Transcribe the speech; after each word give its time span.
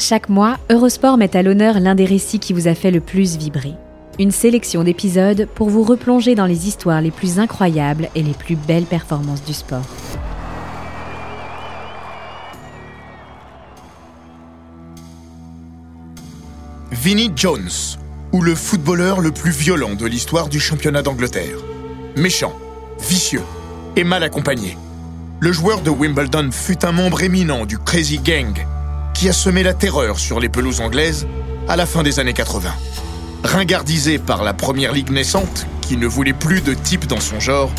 Chaque 0.00 0.28
mois, 0.28 0.58
Eurosport 0.70 1.18
met 1.18 1.36
à 1.36 1.42
l'honneur 1.42 1.80
l'un 1.80 1.96
des 1.96 2.04
récits 2.04 2.38
qui 2.38 2.52
vous 2.52 2.68
a 2.68 2.74
fait 2.74 2.92
le 2.92 3.00
plus 3.00 3.36
vibrer. 3.36 3.74
Une 4.20 4.30
sélection 4.30 4.84
d'épisodes 4.84 5.48
pour 5.56 5.70
vous 5.70 5.82
replonger 5.82 6.36
dans 6.36 6.46
les 6.46 6.68
histoires 6.68 7.00
les 7.00 7.10
plus 7.10 7.40
incroyables 7.40 8.08
et 8.14 8.22
les 8.22 8.32
plus 8.32 8.54
belles 8.54 8.84
performances 8.84 9.44
du 9.44 9.52
sport. 9.52 9.86
Vinnie 16.92 17.32
Jones, 17.34 17.68
ou 18.32 18.40
le 18.40 18.54
footballeur 18.54 19.20
le 19.20 19.32
plus 19.32 19.50
violent 19.50 19.94
de 19.94 20.06
l'histoire 20.06 20.48
du 20.48 20.60
championnat 20.60 21.02
d'Angleterre. 21.02 21.58
Méchant, 22.16 22.54
vicieux 23.00 23.42
et 23.96 24.04
mal 24.04 24.22
accompagné. 24.22 24.76
Le 25.40 25.50
joueur 25.50 25.80
de 25.82 25.90
Wimbledon 25.90 26.50
fut 26.52 26.84
un 26.84 26.92
membre 26.92 27.22
éminent 27.22 27.66
du 27.66 27.78
Crazy 27.78 28.18
Gang, 28.18 28.54
qui 29.18 29.28
a 29.28 29.32
semé 29.32 29.64
la 29.64 29.74
terreur 29.74 30.16
sur 30.16 30.38
les 30.38 30.48
pelouses 30.48 30.80
anglaises 30.80 31.26
à 31.66 31.74
la 31.74 31.86
fin 31.86 32.04
des 32.04 32.20
années 32.20 32.34
80. 32.34 32.70
Ringardisé 33.42 34.20
par 34.20 34.44
la 34.44 34.54
première 34.54 34.92
ligue 34.92 35.10
naissante, 35.10 35.66
qui 35.80 35.96
ne 35.96 36.06
voulait 36.06 36.32
plus 36.32 36.60
de 36.60 36.72
type 36.72 37.08
dans 37.08 37.18
son 37.18 37.40
genre, 37.40 37.72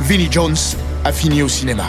Vinnie 0.00 0.28
Jones 0.30 0.54
a 1.04 1.12
fini 1.12 1.42
au 1.42 1.48
cinéma. 1.48 1.88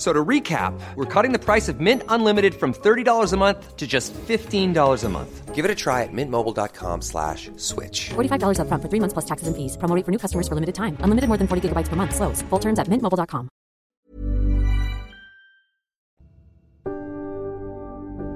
So 0.00 0.14
to 0.14 0.24
recap, 0.24 0.72
we're 0.96 1.04
cutting 1.04 1.32
the 1.32 1.38
price 1.38 1.68
of 1.68 1.78
Mint 1.78 2.02
Unlimited 2.08 2.54
from 2.54 2.72
$30 2.72 3.34
a 3.34 3.36
month 3.36 3.76
to 3.76 3.86
just 3.86 4.14
$15 4.14 5.04
a 5.04 5.08
month. 5.10 5.54
Give 5.54 5.62
it 5.66 5.70
a 5.70 5.74
try 5.74 6.04
at 6.04 6.08
mintmobile.com 6.10 7.02
slash 7.02 7.50
switch. 7.58 8.08
$45 8.16 8.60
upfront 8.60 8.80
for 8.80 8.88
three 8.88 9.00
months 9.00 9.12
plus 9.12 9.26
taxes 9.26 9.46
and 9.46 9.54
fees. 9.54 9.76
Promo 9.76 9.94
rate 9.94 10.06
for 10.06 10.10
new 10.10 10.18
customers 10.18 10.48
for 10.48 10.54
limited 10.54 10.74
time. 10.74 10.96
Unlimited 11.04 11.28
more 11.28 11.36
than 11.36 11.46
40 11.46 11.68
gigabytes 11.68 11.90
per 11.90 11.96
month. 11.96 12.14
Slows. 12.16 12.40
Full 12.48 12.60
terms 12.60 12.78
at 12.78 12.88
mintmobile.com. 12.88 13.50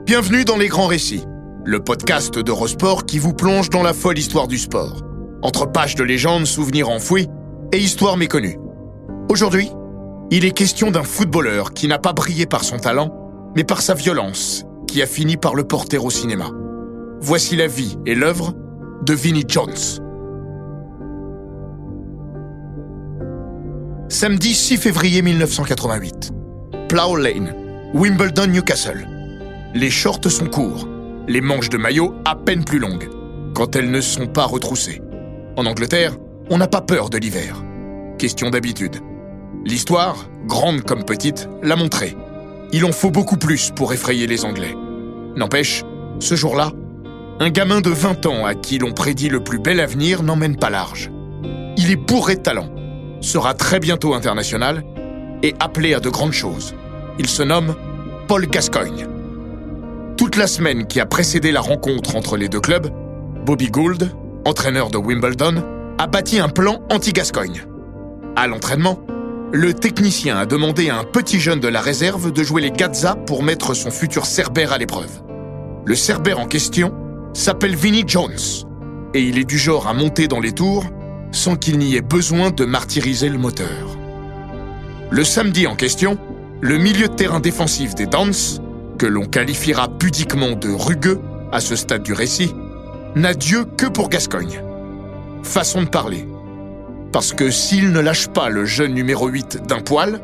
Bienvenue 0.05 0.45
dans 0.45 0.59
Les 0.59 0.69
Grands 0.69 0.91
Récits, 0.91 1.25
le 1.65 1.81
podcast 1.81 2.39
d'Eurosport 2.39 3.07
qui 3.07 3.19
vous 3.19 3.33
plonge 3.33 3.71
dans 3.71 3.83
la 3.83 3.95
folle 3.95 4.19
histoire 4.19 4.49
du 4.49 4.59
sport. 4.59 5.01
Entre 5.41 5.65
pages 5.65 5.95
de 5.95 6.05
légendes, 6.05 6.45
souvenirs 6.45 6.91
enfouis 6.91 7.27
et 7.73 7.79
histoires 7.79 8.19
méconnues. 8.19 8.59
Aujourd'hui, 9.31 9.71
il 10.31 10.45
est 10.45 10.53
question 10.53 10.91
d'un 10.91 11.03
footballeur 11.03 11.73
qui 11.73 11.87
n'a 11.87 11.99
pas 11.99 12.13
brillé 12.13 12.47
par 12.47 12.65
son 12.65 12.79
talent, 12.79 13.11
mais 13.57 13.65
par 13.65 13.83
sa 13.83 13.95
violence, 13.95 14.65
qui 14.87 15.03
a 15.03 15.07
fini 15.07 15.37
par 15.37 15.55
le 15.55 15.65
porter 15.65 15.99
au 15.99 16.11
cinéma. 16.11 16.51
Voici 17.21 17.57
la 17.57 17.67
vie 17.67 17.97
et 18.07 18.15
l'œuvre 18.15 18.55
de 19.03 19.15
Vinnie 19.15 19.45
Jones. 19.47 19.73
Samedi 24.09 24.55
6 24.55 24.77
février 24.77 25.23
1988. 25.23 26.33
Plough 26.89 27.17
Lane, 27.17 27.55
Wimbledon, 27.95 28.47
Newcastle. 28.47 29.09
Les 29.75 29.91
shorts 29.91 30.31
sont 30.31 30.47
courts, 30.47 30.89
les 31.27 31.41
manches 31.41 31.69
de 31.69 31.79
maillot 31.79 32.15
à 32.25 32.37
peine 32.37 32.65
plus 32.65 32.79
longues, 32.79 33.09
quand 33.55 33.77
elles 33.77 33.91
ne 33.91 34.01
sont 34.01 34.27
pas 34.27 34.45
retroussées. 34.45 35.03
En 35.57 35.67
Angleterre, 35.67 36.17
on 36.51 36.59
n'a 36.59 36.69
pas 36.69 36.81
peur 36.81 37.11
de 37.11 37.19
l'hiver. 37.19 37.63
Question 38.19 38.51
d'habitude. 38.51 38.97
L'histoire, 39.65 40.27
grande 40.47 40.83
comme 40.83 41.05
petite, 41.05 41.49
l'a 41.63 41.75
montré. 41.75 42.15
Il 42.73 42.85
en 42.85 42.93
faut 42.93 43.11
beaucoup 43.11 43.39
plus 43.39 43.71
pour 43.71 43.95
effrayer 43.95 44.27
les 44.27 44.45
Anglais. 44.45 44.77
N'empêche, 45.37 45.83
ce 46.21 46.35
jour-là, 46.35 46.71
un 47.41 47.49
gamin 47.49 47.81
de 47.81 47.89
20 47.89 48.27
ans 48.27 48.45
à 48.45 48.55
qui 48.55 48.79
l'on 48.79 48.93
prédit 48.93 49.31
le 49.31 49.43
plus 49.43 49.59
bel 49.59 49.81
avenir 49.81 50.23
n'emmène 50.23 50.57
pas 50.57 50.69
large. 50.69 51.11
Il 51.79 51.91
est 51.91 51.97
bourré 51.97 52.37
de 52.37 52.43
talent, 52.43 52.69
sera 53.23 53.55
très 53.55 53.81
bientôt 53.81 54.13
international 54.13 54.85
et 55.43 55.55
appelé 55.61 55.95
à 55.95 56.01
de 56.01 56.11
grandes 56.11 56.33
choses. 56.33 56.75
Il 57.19 57.27
se 57.27 57.43
nomme 57.43 57.75
Paul 58.29 58.47
Gascoigne. 58.47 59.07
Toute 60.19 60.37
la 60.37 60.47
semaine 60.47 60.87
qui 60.87 61.01
a 61.01 61.07
précédé 61.07 61.53
la 61.53 61.63
rencontre 61.63 62.17
entre 62.17 62.37
les 62.37 62.51
deux 62.51 62.61
clubs, 62.61 62.91
Bobby 63.47 63.71
Gould, 63.71 64.11
entraîneur 64.45 64.91
de 64.91 64.99
Wimbledon, 64.99 65.63
a 65.99 66.07
bâti 66.07 66.39
un 66.39 66.51
plan 66.51 66.83
anti-Gascoigne. 66.91 67.65
À 68.37 68.47
l'entraînement, 68.47 68.99
le 69.55 69.73
technicien 69.73 70.37
a 70.37 70.47
demandé 70.47 70.91
à 70.91 70.99
un 70.99 71.05
petit 71.05 71.39
jeune 71.39 71.61
de 71.61 71.69
la 71.69 71.81
réserve 71.81 72.33
de 72.33 72.43
jouer 72.43 72.61
les 72.61 72.73
Gazza 72.73 73.15
pour 73.15 73.45
mettre 73.45 73.73
son 73.75 73.93
futur 73.93 74.27
Cerbère 74.27 74.73
à 74.73 74.79
l'épreuve. 74.79 75.23
Le 75.85 75.95
Cerbère 75.95 76.41
en 76.41 76.47
question 76.47 76.93
s'appelle 77.35 77.77
Vinnie 77.77 78.03
Jones, 78.05 78.33
et 79.15 79.23
il 79.23 79.39
est 79.39 79.45
du 79.45 79.57
genre 79.57 79.87
à 79.87 79.95
monter 79.95 80.27
dans 80.27 80.41
les 80.41 80.51
tours 80.51 80.85
sans 81.31 81.55
qu'il 81.55 81.79
n'y 81.79 81.95
ait 81.95 82.01
besoin 82.01 82.51
de 82.51 82.65
martyriser 82.65 83.29
le 83.29 83.39
moteur. 83.39 83.97
Le 85.11 85.23
samedi 85.23 85.69
en 85.69 85.77
question, 85.77 86.19
le 86.61 86.77
milieu 86.77 87.07
de 87.07 87.15
terrain 87.15 87.39
défensif 87.39 87.95
des 87.95 88.07
Dons, 88.07 88.59
que 88.99 89.07
l'on 89.07 89.27
qualifiera 89.27 89.87
pudiquement 89.89 90.57
de 90.57 90.71
rugueux 90.71 91.21
à 91.53 91.61
ce 91.61 91.77
stade 91.77 92.03
du 92.03 92.13
récit, 92.13 92.53
n'a 93.15 93.35
Dieu 93.35 93.65
que 93.79 93.87
pour 93.87 94.09
Gascogne. 94.09 94.61
Façon 95.45 95.83
de 95.83 95.89
parler. 95.89 96.27
Parce 97.15 97.33
que 97.33 97.49
s'il 97.49 97.93
ne 97.93 98.01
lâche 98.01 98.27
pas 98.27 98.49
le 98.49 98.65
jeune 98.65 98.93
numéro 98.93 99.29
8 99.29 99.69
d'un 99.69 99.79
poil, 99.79 100.19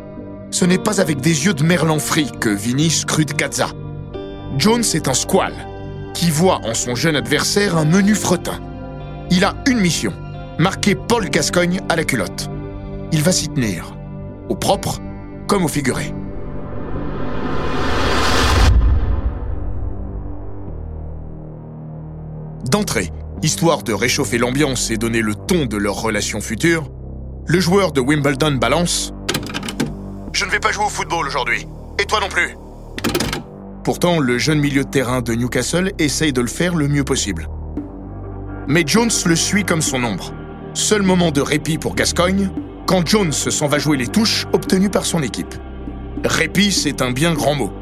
ce 0.50 0.64
n'est 0.64 0.76
pas 0.76 1.00
avec 1.00 1.20
des 1.20 1.46
yeux 1.46 1.54
de 1.54 1.62
merlan 1.62 2.00
frit 2.00 2.32
que 2.40 2.48
Vinny 2.48 2.90
scrute 2.90 3.36
Gaza. 3.36 3.68
Jones 4.58 4.82
est 4.94 5.06
un 5.06 5.14
squal, 5.14 5.52
qui 6.14 6.32
voit 6.32 6.58
en 6.64 6.74
son 6.74 6.96
jeune 6.96 7.14
adversaire 7.14 7.76
un 7.76 7.84
menu 7.84 8.16
fretin. 8.16 8.58
Il 9.30 9.44
a 9.44 9.54
une 9.68 9.78
mission, 9.78 10.12
marquer 10.58 10.96
Paul 10.96 11.30
Gascogne 11.30 11.78
à 11.88 11.94
la 11.94 12.02
culotte. 12.02 12.50
Il 13.12 13.22
va 13.22 13.30
s'y 13.30 13.46
tenir, 13.46 13.94
au 14.48 14.56
propre 14.56 14.98
comme 15.46 15.64
au 15.64 15.68
figuré. 15.68 16.12
D'entrée, 22.68 23.12
histoire 23.42 23.82
de 23.82 23.92
réchauffer 23.92 24.38
l'ambiance 24.38 24.90
et 24.90 24.96
donner 24.96 25.22
le 25.22 25.34
ton 25.34 25.66
de 25.66 25.76
leur 25.76 26.00
relation 26.00 26.40
future, 26.40 26.90
le 27.46 27.58
joueur 27.58 27.92
de 27.92 28.00
Wimbledon 28.00 28.52
balance 28.52 29.12
Je 30.32 30.44
ne 30.44 30.50
vais 30.50 30.60
pas 30.60 30.72
jouer 30.72 30.84
au 30.84 30.90
football 30.90 31.26
aujourd'hui. 31.26 31.66
Et 31.98 32.04
toi 32.04 32.20
non 32.20 32.28
plus. 32.28 32.56
Pourtant, 33.82 34.18
le 34.18 34.38
jeune 34.38 34.60
milieu 34.60 34.84
de 34.84 34.90
terrain 34.90 35.22
de 35.22 35.32
Newcastle 35.34 35.92
essaye 35.98 36.32
de 36.32 36.40
le 36.40 36.46
faire 36.46 36.74
le 36.74 36.86
mieux 36.86 37.04
possible. 37.04 37.48
Mais 38.68 38.84
Jones 38.86 39.10
le 39.24 39.36
suit 39.36 39.64
comme 39.64 39.80
son 39.80 40.04
ombre. 40.04 40.34
Seul 40.74 41.02
moment 41.02 41.30
de 41.30 41.40
répit 41.40 41.78
pour 41.78 41.94
Gascogne, 41.94 42.50
quand 42.86 43.06
Jones 43.06 43.32
s'en 43.32 43.66
va 43.66 43.78
jouer 43.78 43.96
les 43.96 44.06
touches 44.06 44.46
obtenues 44.52 44.90
par 44.90 45.06
son 45.06 45.22
équipe. 45.22 45.54
Répit, 46.24 46.72
c'est 46.72 47.00
un 47.00 47.10
bien 47.10 47.32
grand 47.32 47.54
mot. 47.54 47.72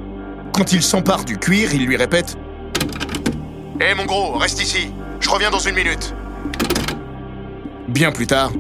Quand 0.53 0.73
il 0.73 0.83
s'empare 0.83 1.25
du 1.25 1.37
cuir, 1.37 1.75
il 1.75 1.85
lui 1.85 1.97
répète 1.97 2.37
Hé 3.81 3.95
mon 3.95 4.07
gros, 4.07 4.39
reste 4.39 4.63
ici, 4.63 4.91
je 5.21 5.31
reviens 5.31 5.51
dans 5.51 5.59
une 5.59 5.75
minute. 5.75 6.15
Bien 7.89 8.13
plus 8.13 8.27
tard, 8.27 8.53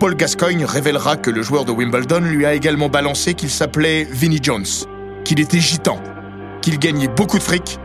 Paul 0.00 0.16
Gascoigne 0.16 0.64
révélera 0.64 1.16
que 1.16 1.30
le 1.30 1.42
joueur 1.42 1.64
de 1.64 1.72
Wimbledon 1.72 2.20
lui 2.20 2.44
a 2.44 2.54
également 2.54 2.88
balancé 2.88 3.34
qu'il 3.34 3.50
s'appelait 3.50 4.04
Vinnie 4.04 4.40
Jones, 4.42 4.66
qu'il 5.24 5.40
était 5.40 5.60
gitan, 5.60 6.00
qu'il 6.60 6.78
gagnait 6.78 7.08
beaucoup 7.08 7.38
de 7.38 7.42
fric 7.42 7.78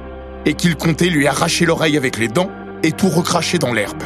et 0.46 0.54
qu'il 0.54 0.76
comptait 0.76 1.10
lui 1.10 1.28
arracher 1.28 1.66
l'oreille 1.66 1.98
avec 1.98 2.18
les 2.18 2.28
dents 2.28 2.50
et 2.84 2.92
tout 2.92 3.10
recracher 3.10 3.58
dans 3.58 3.74
l'herbe. 3.74 4.04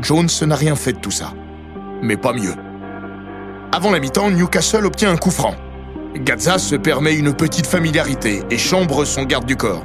Jones 0.00 0.28
n'a 0.46 0.56
rien 0.56 0.76
fait 0.76 0.94
de 0.94 0.98
tout 0.98 1.10
ça, 1.10 1.32
mais 2.02 2.16
pas 2.16 2.32
mieux. 2.32 2.54
Avant 3.72 3.90
la 3.90 4.00
mi-temps, 4.00 4.30
Newcastle 4.30 4.86
obtient 4.86 5.10
un 5.10 5.16
coup 5.16 5.30
franc. 5.30 5.54
Gazza 6.16 6.58
se 6.58 6.74
permet 6.74 7.14
une 7.14 7.34
petite 7.34 7.66
familiarité 7.66 8.42
et 8.50 8.56
chambre 8.56 9.04
son 9.04 9.24
garde 9.24 9.44
du 9.44 9.56
corps. 9.56 9.84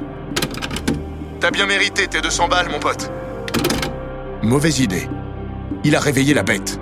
T'as 1.40 1.50
bien 1.50 1.66
mérité 1.66 2.06
tes 2.06 2.22
200 2.22 2.48
balles, 2.48 2.70
mon 2.70 2.78
pote. 2.78 3.10
Mauvaise 4.44 4.80
idée. 4.80 5.08
Il 5.84 5.96
a 5.96 6.00
réveillé 6.00 6.34
la 6.34 6.42
bête. 6.42 6.78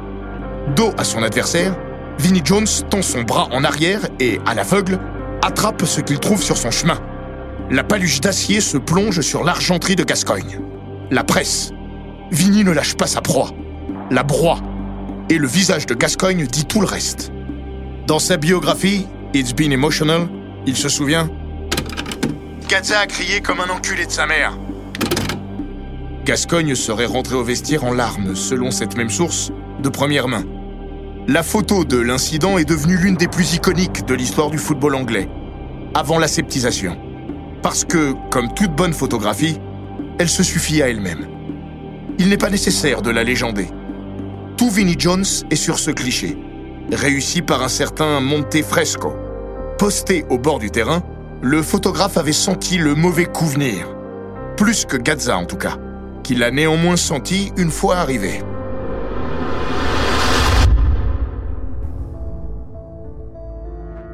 Dos 0.76 0.92
à 0.98 1.04
son 1.04 1.22
adversaire, 1.22 1.76
Vinnie 2.18 2.42
Jones 2.44 2.66
tend 2.90 3.02
son 3.02 3.22
bras 3.22 3.48
en 3.52 3.64
arrière 3.64 4.00
et, 4.20 4.40
à 4.46 4.54
l'aveugle, 4.54 4.98
attrape 5.42 5.84
ce 5.84 6.00
qu'il 6.00 6.20
trouve 6.20 6.42
sur 6.42 6.56
son 6.56 6.70
chemin. 6.70 6.98
La 7.70 7.84
paluche 7.84 8.20
d'acier 8.20 8.60
se 8.60 8.76
plonge 8.76 9.20
sur 9.20 9.44
l'argenterie 9.44 9.96
de 9.96 10.04
Gascogne. 10.04 10.60
La 11.10 11.24
presse. 11.24 11.72
Vini 12.30 12.64
ne 12.64 12.70
lâche 12.70 12.94
pas 12.94 13.06
sa 13.06 13.20
proie. 13.20 13.50
La 14.10 14.22
broie. 14.22 14.58
Et 15.30 15.38
le 15.38 15.46
visage 15.46 15.86
de 15.86 15.94
Gascogne 15.94 16.46
dit 16.46 16.64
tout 16.64 16.80
le 16.80 16.86
reste. 16.86 17.32
Dans 18.06 18.18
sa 18.18 18.36
biographie, 18.36 19.06
It's 19.34 19.54
Been 19.54 19.72
Emotional, 19.72 20.28
il 20.66 20.76
se 20.76 20.88
souvient 20.88 21.28
Gazza 22.68 23.00
a 23.00 23.06
crié 23.06 23.40
comme 23.40 23.60
un 23.60 23.68
enculé 23.68 24.06
de 24.06 24.10
sa 24.10 24.26
mère. 24.26 24.56
Gascogne 26.24 26.76
serait 26.76 27.06
rentré 27.06 27.34
au 27.34 27.42
vestiaire 27.42 27.82
en 27.84 27.92
larmes, 27.92 28.36
selon 28.36 28.70
cette 28.70 28.96
même 28.96 29.10
source, 29.10 29.50
de 29.82 29.88
première 29.88 30.28
main. 30.28 30.44
La 31.26 31.42
photo 31.42 31.84
de 31.84 31.98
l'incident 31.98 32.58
est 32.58 32.64
devenue 32.64 32.96
l'une 32.96 33.16
des 33.16 33.26
plus 33.26 33.54
iconiques 33.54 34.06
de 34.06 34.14
l'histoire 34.14 34.50
du 34.50 34.58
football 34.58 34.94
anglais, 34.94 35.28
avant 35.94 36.20
la 36.20 36.28
sceptisation. 36.28 36.96
Parce 37.60 37.84
que, 37.84 38.14
comme 38.30 38.54
toute 38.54 38.72
bonne 38.72 38.92
photographie, 38.92 39.58
elle 40.18 40.28
se 40.28 40.44
suffit 40.44 40.80
à 40.80 40.88
elle-même. 40.88 41.26
Il 42.18 42.28
n'est 42.28 42.36
pas 42.36 42.50
nécessaire 42.50 43.02
de 43.02 43.10
la 43.10 43.24
légender. 43.24 43.68
Tout 44.56 44.70
Vinnie 44.70 44.96
Jones 44.98 45.24
est 45.50 45.56
sur 45.56 45.80
ce 45.80 45.90
cliché, 45.90 46.38
réussi 46.92 47.42
par 47.42 47.62
un 47.64 47.68
certain 47.68 48.20
Monte 48.20 48.62
Fresco. 48.62 49.14
Posté 49.76 50.24
au 50.30 50.38
bord 50.38 50.60
du 50.60 50.70
terrain, 50.70 51.02
le 51.40 51.62
photographe 51.62 52.16
avait 52.16 52.32
senti 52.32 52.78
le 52.78 52.94
mauvais 52.94 53.24
coup 53.24 53.46
venir. 53.46 53.88
Plus 54.56 54.84
que 54.84 54.96
Gazza 54.96 55.36
en 55.36 55.46
tout 55.46 55.56
cas, 55.56 55.78
qu'il 56.22 56.42
a 56.42 56.50
néanmoins 56.50 56.96
senti 56.96 57.52
une 57.56 57.70
fois 57.70 57.96
arrivé. 57.96 58.40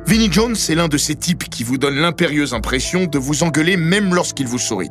Vinnie 0.06 0.32
Jones 0.32 0.56
est 0.70 0.74
l'un 0.74 0.88
de 0.88 0.96
ces 0.96 1.16
types 1.16 1.50
qui 1.50 1.64
vous 1.64 1.76
donne 1.76 1.96
l'impérieuse 1.96 2.54
impression 2.54 3.04
de 3.04 3.18
vous 3.18 3.42
engueuler 3.42 3.76
même 3.76 4.14
lorsqu'il 4.14 4.46
vous 4.46 4.58
sourit. 4.58 4.88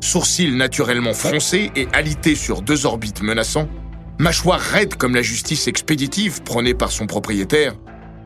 Sourcils 0.00 0.56
naturellement 0.56 1.14
froncés 1.14 1.70
et 1.76 1.86
alités 1.92 2.34
sur 2.34 2.60
deux 2.60 2.84
orbites 2.84 3.22
menaçants, 3.22 3.68
mâchoire 4.18 4.58
raide 4.58 4.96
comme 4.96 5.14
la 5.14 5.22
justice 5.22 5.68
expéditive 5.68 6.42
prônée 6.42 6.74
par 6.74 6.90
son 6.90 7.06
propriétaire, 7.06 7.74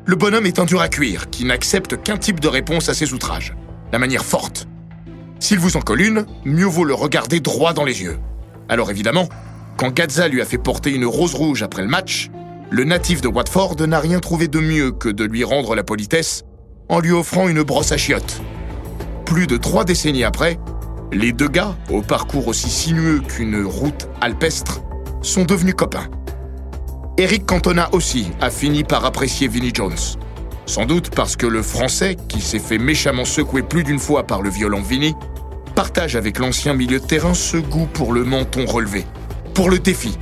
le 0.06 0.16
bonhomme 0.16 0.46
est 0.46 0.58
un 0.58 0.64
dur 0.64 0.80
à 0.80 0.88
cuire 0.88 1.30
qui 1.30 1.44
n'accepte 1.44 2.02
qu'un 2.02 2.16
type 2.16 2.40
de 2.40 2.48
réponse 2.48 2.88
à 2.88 2.94
ses 2.94 3.12
outrages, 3.12 3.54
la 3.92 3.98
manière 3.98 4.24
forte. 4.24 4.66
S'il 5.44 5.58
vous 5.58 5.76
en 5.76 5.82
colle 5.82 6.00
une, 6.00 6.24
mieux 6.46 6.64
vaut 6.64 6.84
le 6.84 6.94
regarder 6.94 7.38
droit 7.38 7.74
dans 7.74 7.84
les 7.84 8.00
yeux. 8.00 8.18
Alors 8.70 8.90
évidemment, 8.90 9.28
quand 9.76 9.92
Gazza 9.92 10.26
lui 10.26 10.40
a 10.40 10.46
fait 10.46 10.56
porter 10.56 10.90
une 10.90 11.04
rose 11.04 11.34
rouge 11.34 11.62
après 11.62 11.82
le 11.82 11.88
match, 11.88 12.30
le 12.70 12.84
natif 12.84 13.20
de 13.20 13.28
Watford 13.28 13.76
n'a 13.86 14.00
rien 14.00 14.20
trouvé 14.20 14.48
de 14.48 14.58
mieux 14.58 14.90
que 14.90 15.10
de 15.10 15.22
lui 15.22 15.44
rendre 15.44 15.74
la 15.74 15.82
politesse 15.82 16.44
en 16.88 16.98
lui 16.98 17.12
offrant 17.12 17.46
une 17.46 17.62
brosse 17.62 17.92
à 17.92 17.98
chiottes. 17.98 18.40
Plus 19.26 19.46
de 19.46 19.58
trois 19.58 19.84
décennies 19.84 20.24
après, 20.24 20.58
les 21.12 21.32
deux 21.32 21.48
gars, 21.48 21.76
au 21.90 22.00
parcours 22.00 22.48
aussi 22.48 22.70
sinueux 22.70 23.20
qu'une 23.20 23.66
route 23.66 24.08
alpestre, 24.22 24.80
sont 25.20 25.44
devenus 25.44 25.74
copains. 25.74 26.08
Eric 27.18 27.44
Cantona 27.44 27.90
aussi 27.92 28.30
a 28.40 28.48
fini 28.48 28.82
par 28.82 29.04
apprécier 29.04 29.48
Vinnie 29.48 29.74
Jones. 29.74 29.92
Sans 30.64 30.86
doute 30.86 31.10
parce 31.14 31.36
que 31.36 31.46
le 31.46 31.62
Français, 31.62 32.16
qui 32.30 32.40
s'est 32.40 32.58
fait 32.58 32.78
méchamment 32.78 33.26
secouer 33.26 33.60
plus 33.60 33.84
d'une 33.84 33.98
fois 33.98 34.26
par 34.26 34.40
le 34.40 34.48
violent 34.48 34.80
Vinnie, 34.80 35.14
partage 35.74 36.16
avec 36.16 36.38
l'ancien 36.38 36.74
milieu 36.74 37.00
de 37.00 37.06
terrain 37.06 37.34
ce 37.34 37.56
goût 37.56 37.86
pour 37.92 38.12
le 38.12 38.24
menton 38.24 38.66
relevé, 38.66 39.04
pour 39.54 39.70
le 39.70 39.78
défi, 39.78 40.16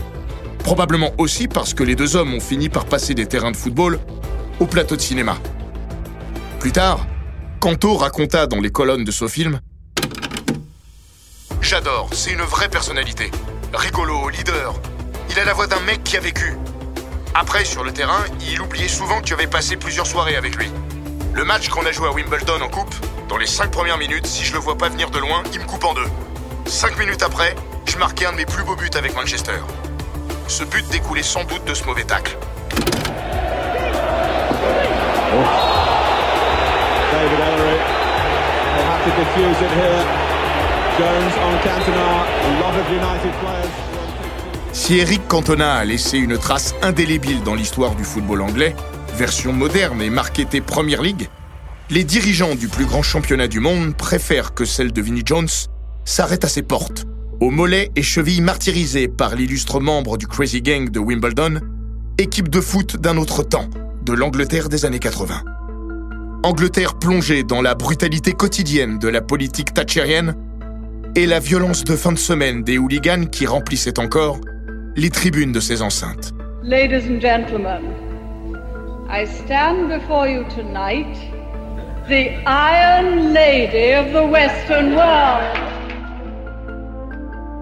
Probablement 0.62 1.10
aussi 1.19 1.49
parce 1.49 1.75
que 1.75 1.82
les 1.82 1.96
deux 1.96 2.16
hommes 2.16 2.34
ont 2.34 2.40
fini 2.40 2.69
par 2.69 2.87
passer 2.87 3.14
des 3.14 3.26
terrains 3.26 3.50
de 3.50 3.56
football 3.56 3.99
au 4.60 4.66
plateau 4.66 4.96
de 4.96 5.00
cinéma. 5.00 5.37
Plus 6.60 6.72
tard, 6.72 7.06
Canto 7.58 7.96
raconta 7.96 8.46
dans 8.46 8.60
les 8.60 8.70
colonnes 8.70 9.04
de 9.04 9.10
ce 9.10 9.26
film 9.26 9.60
J'adore, 11.60 12.08
c'est 12.12 12.32
une 12.32 12.43
vraie 12.43 12.69
personnalité. 12.69 13.31
Rigolo, 13.75 14.28
leader. 14.28 14.75
Il 15.31 15.38
a 15.38 15.44
la 15.44 15.52
voix 15.52 15.66
d'un 15.66 15.81
mec 15.81 16.04
qui 16.04 16.16
a 16.16 16.20
vécu. 16.20 16.56
Après, 17.34 17.64
sur 17.64 17.82
le 17.82 17.93
terrain, 17.93 18.25
il 18.49 18.60
oubliait 18.60 18.88
souvent 18.88 19.20
que 19.20 19.25
tu 19.25 19.34
avais 19.34 19.46
passé 19.46 19.76
plusieurs 19.76 20.06
soirées 20.06 20.37
avec 20.37 20.56
lui. 20.56 20.70
Le 21.34 21.44
match 21.44 21.69
qu'on 21.70 21.87
a 21.87 21.93
joué 21.93 22.08
à 22.08 22.12
Wimbledon 22.12 22.60
en 22.60 22.69
coupe, 22.69 22.94
dans 23.32 23.38
les 23.38 23.46
cinq 23.46 23.70
premières 23.70 23.96
minutes, 23.96 24.26
si 24.26 24.44
je 24.44 24.52
le 24.52 24.58
vois 24.58 24.76
pas 24.76 24.90
venir 24.90 25.08
de 25.08 25.19
loin, 25.19 25.43
il 25.55 25.61
me 25.61 25.64
coupe 25.64 25.84
en 25.84 25.94
deux. 25.94 26.05
Cinq 26.67 26.99
minutes 26.99 27.23
après, 27.23 27.56
je 27.87 27.96
marquais 27.96 28.26
un 28.26 28.32
de 28.32 28.37
mes 28.37 28.44
plus 28.44 28.62
beaux 28.62 28.76
buts 28.76 28.90
avec 28.94 29.14
Manchester. 29.14 29.58
Ce 30.49 30.64
but 30.64 30.87
découlait 30.90 31.23
sans 31.23 31.43
doute 31.44 31.64
de 31.64 31.73
ce 31.73 31.82
mauvais 31.84 32.05
tacle. 32.05 32.37
David 37.11 37.40
Ellery 37.40 37.79
will 38.76 38.84
have 38.84 39.02
to 39.02 39.11
diffuse 39.17 39.56
it 39.62 39.73
here. 39.81 40.05
Jones 40.99 41.32
on 41.43 41.56
Cantona. 41.67 42.26
A 42.28 42.61
lot 42.61 42.78
of 42.78 42.87
United 42.90 43.32
players. 43.40 43.73
Si 44.75 44.99
Eric 44.99 45.26
Cantona 45.26 45.76
a 45.76 45.85
laissé 45.87 46.19
une 46.19 46.37
trace 46.37 46.75
indélébile 46.82 47.43
dans 47.43 47.55
l'histoire 47.55 47.94
du 47.94 48.05
football 48.05 48.43
anglais, 48.43 48.76
version 49.14 49.55
moderne 49.55 50.02
et 50.02 50.11
marketée 50.11 50.61
Premier 50.61 50.99
League, 50.99 51.31
les 51.90 52.05
dirigeants 52.05 52.55
du 52.55 52.69
plus 52.69 52.87
grand 52.87 53.02
championnat 53.02 53.49
du 53.49 53.61
monde 53.61 53.96
préfèrent 53.96 54.55
que 54.55 54.64
celle 54.64 54.93
de 54.93 55.02
Vinnie 55.02 55.23
Jones 55.25 55.49
s'arrête 56.05 56.44
à 56.44 56.49
ses 56.49 56.62
portes 56.62 57.05
aux 57.40 57.50
mollets 57.50 57.90
et 57.96 58.02
chevilles 58.02 58.40
martyrisés 58.40 59.08
par 59.08 59.34
l'illustre 59.34 59.81
membre 59.81 60.17
du 60.17 60.29
Crazy 60.29 60.62
Gang 60.62 60.88
de 60.90 61.00
Wimbledon, 61.00 61.61
équipe 62.19 62.49
de 62.49 62.61
foot 62.61 62.96
d'un 62.96 63.17
autre 63.17 63.43
temps, 63.43 63.69
de 64.05 64.12
l'Angleterre 64.12 64.69
des 64.69 64.84
années 64.84 65.00
80. 65.00 65.43
Angleterre 66.44 66.94
plongée 66.94 67.43
dans 67.43 67.61
la 67.61 67.75
brutalité 67.75 68.32
quotidienne 68.32 68.99
de 68.99 69.08
la 69.08 69.20
politique 69.20 69.75
thatchérienne 69.75 70.37
et 71.17 71.26
la 71.26 71.40
violence 71.40 71.82
de 71.85 71.96
fin 71.96 72.12
de 72.12 72.19
semaine 72.19 72.62
des 72.62 72.78
hooligans 72.78 73.26
qui 73.26 73.44
remplissaient 73.44 73.99
encore 73.99 74.38
les 74.94 75.11
tribunes 75.11 75.52
de 75.52 75.61
ces 75.61 75.82
enceintes. 75.82 76.32
Ladies 76.62 77.08
and 77.11 77.20
gentlemen, 77.20 77.82
I 79.11 79.26
stand 79.26 79.88
before 79.88 80.28
you 80.28 80.44
tonight, 80.55 81.17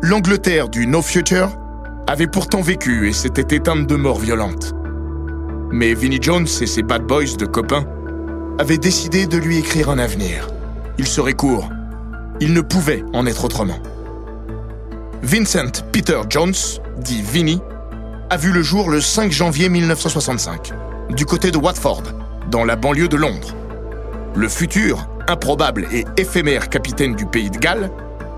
l'Angleterre 0.03 0.69
du 0.69 0.87
No 0.87 1.03
Future 1.03 1.51
avait 2.07 2.27
pourtant 2.27 2.63
vécu 2.63 3.09
et 3.09 3.13
s'était 3.13 3.55
éteinte 3.55 3.87
de 3.87 3.97
mort 3.97 4.19
violente. 4.19 4.75
Mais 5.71 5.93
Vinnie 5.95 6.19
Jones 6.21 6.47
et 6.61 6.67
ses 6.67 6.83
bad 6.83 7.03
boys 7.03 7.37
de 7.39 7.45
copains 7.45 7.87
avaient 8.59 8.79
décidé 8.79 9.27
de 9.27 9.37
lui 9.37 9.59
écrire 9.59 9.91
un 9.91 9.99
avenir. 9.99 10.49
Il 10.99 11.07
serait 11.07 11.35
court. 11.35 11.69
Il 12.41 12.55
ne 12.55 12.63
pouvait 12.63 13.05
en 13.13 13.27
être 13.27 13.45
autrement. 13.45 13.79
Vincent 15.23 15.83
Peter 15.93 16.21
Jones, 16.29 16.55
dit 16.99 17.23
Vinnie, 17.23 17.61
a 18.31 18.37
vu 18.37 18.53
le 18.53 18.63
jour 18.63 18.91
le 18.91 19.01
5 19.01 19.31
janvier 19.31 19.69
1965, 19.69 20.73
du 21.11 21.27
côté 21.27 21.51
de 21.51 21.59
Watford, 21.59 22.05
dans 22.51 22.65
la 22.65 22.77
banlieue 22.77 23.09
de 23.09 23.17
Londres. 23.17 23.55
Le 24.37 24.49
futur, 24.49 25.09
improbable 25.27 25.89
et 25.93 26.05
éphémère 26.17 26.69
capitaine 26.69 27.17
du 27.17 27.27
pays 27.27 27.51
de 27.51 27.59
Galles 27.59 27.91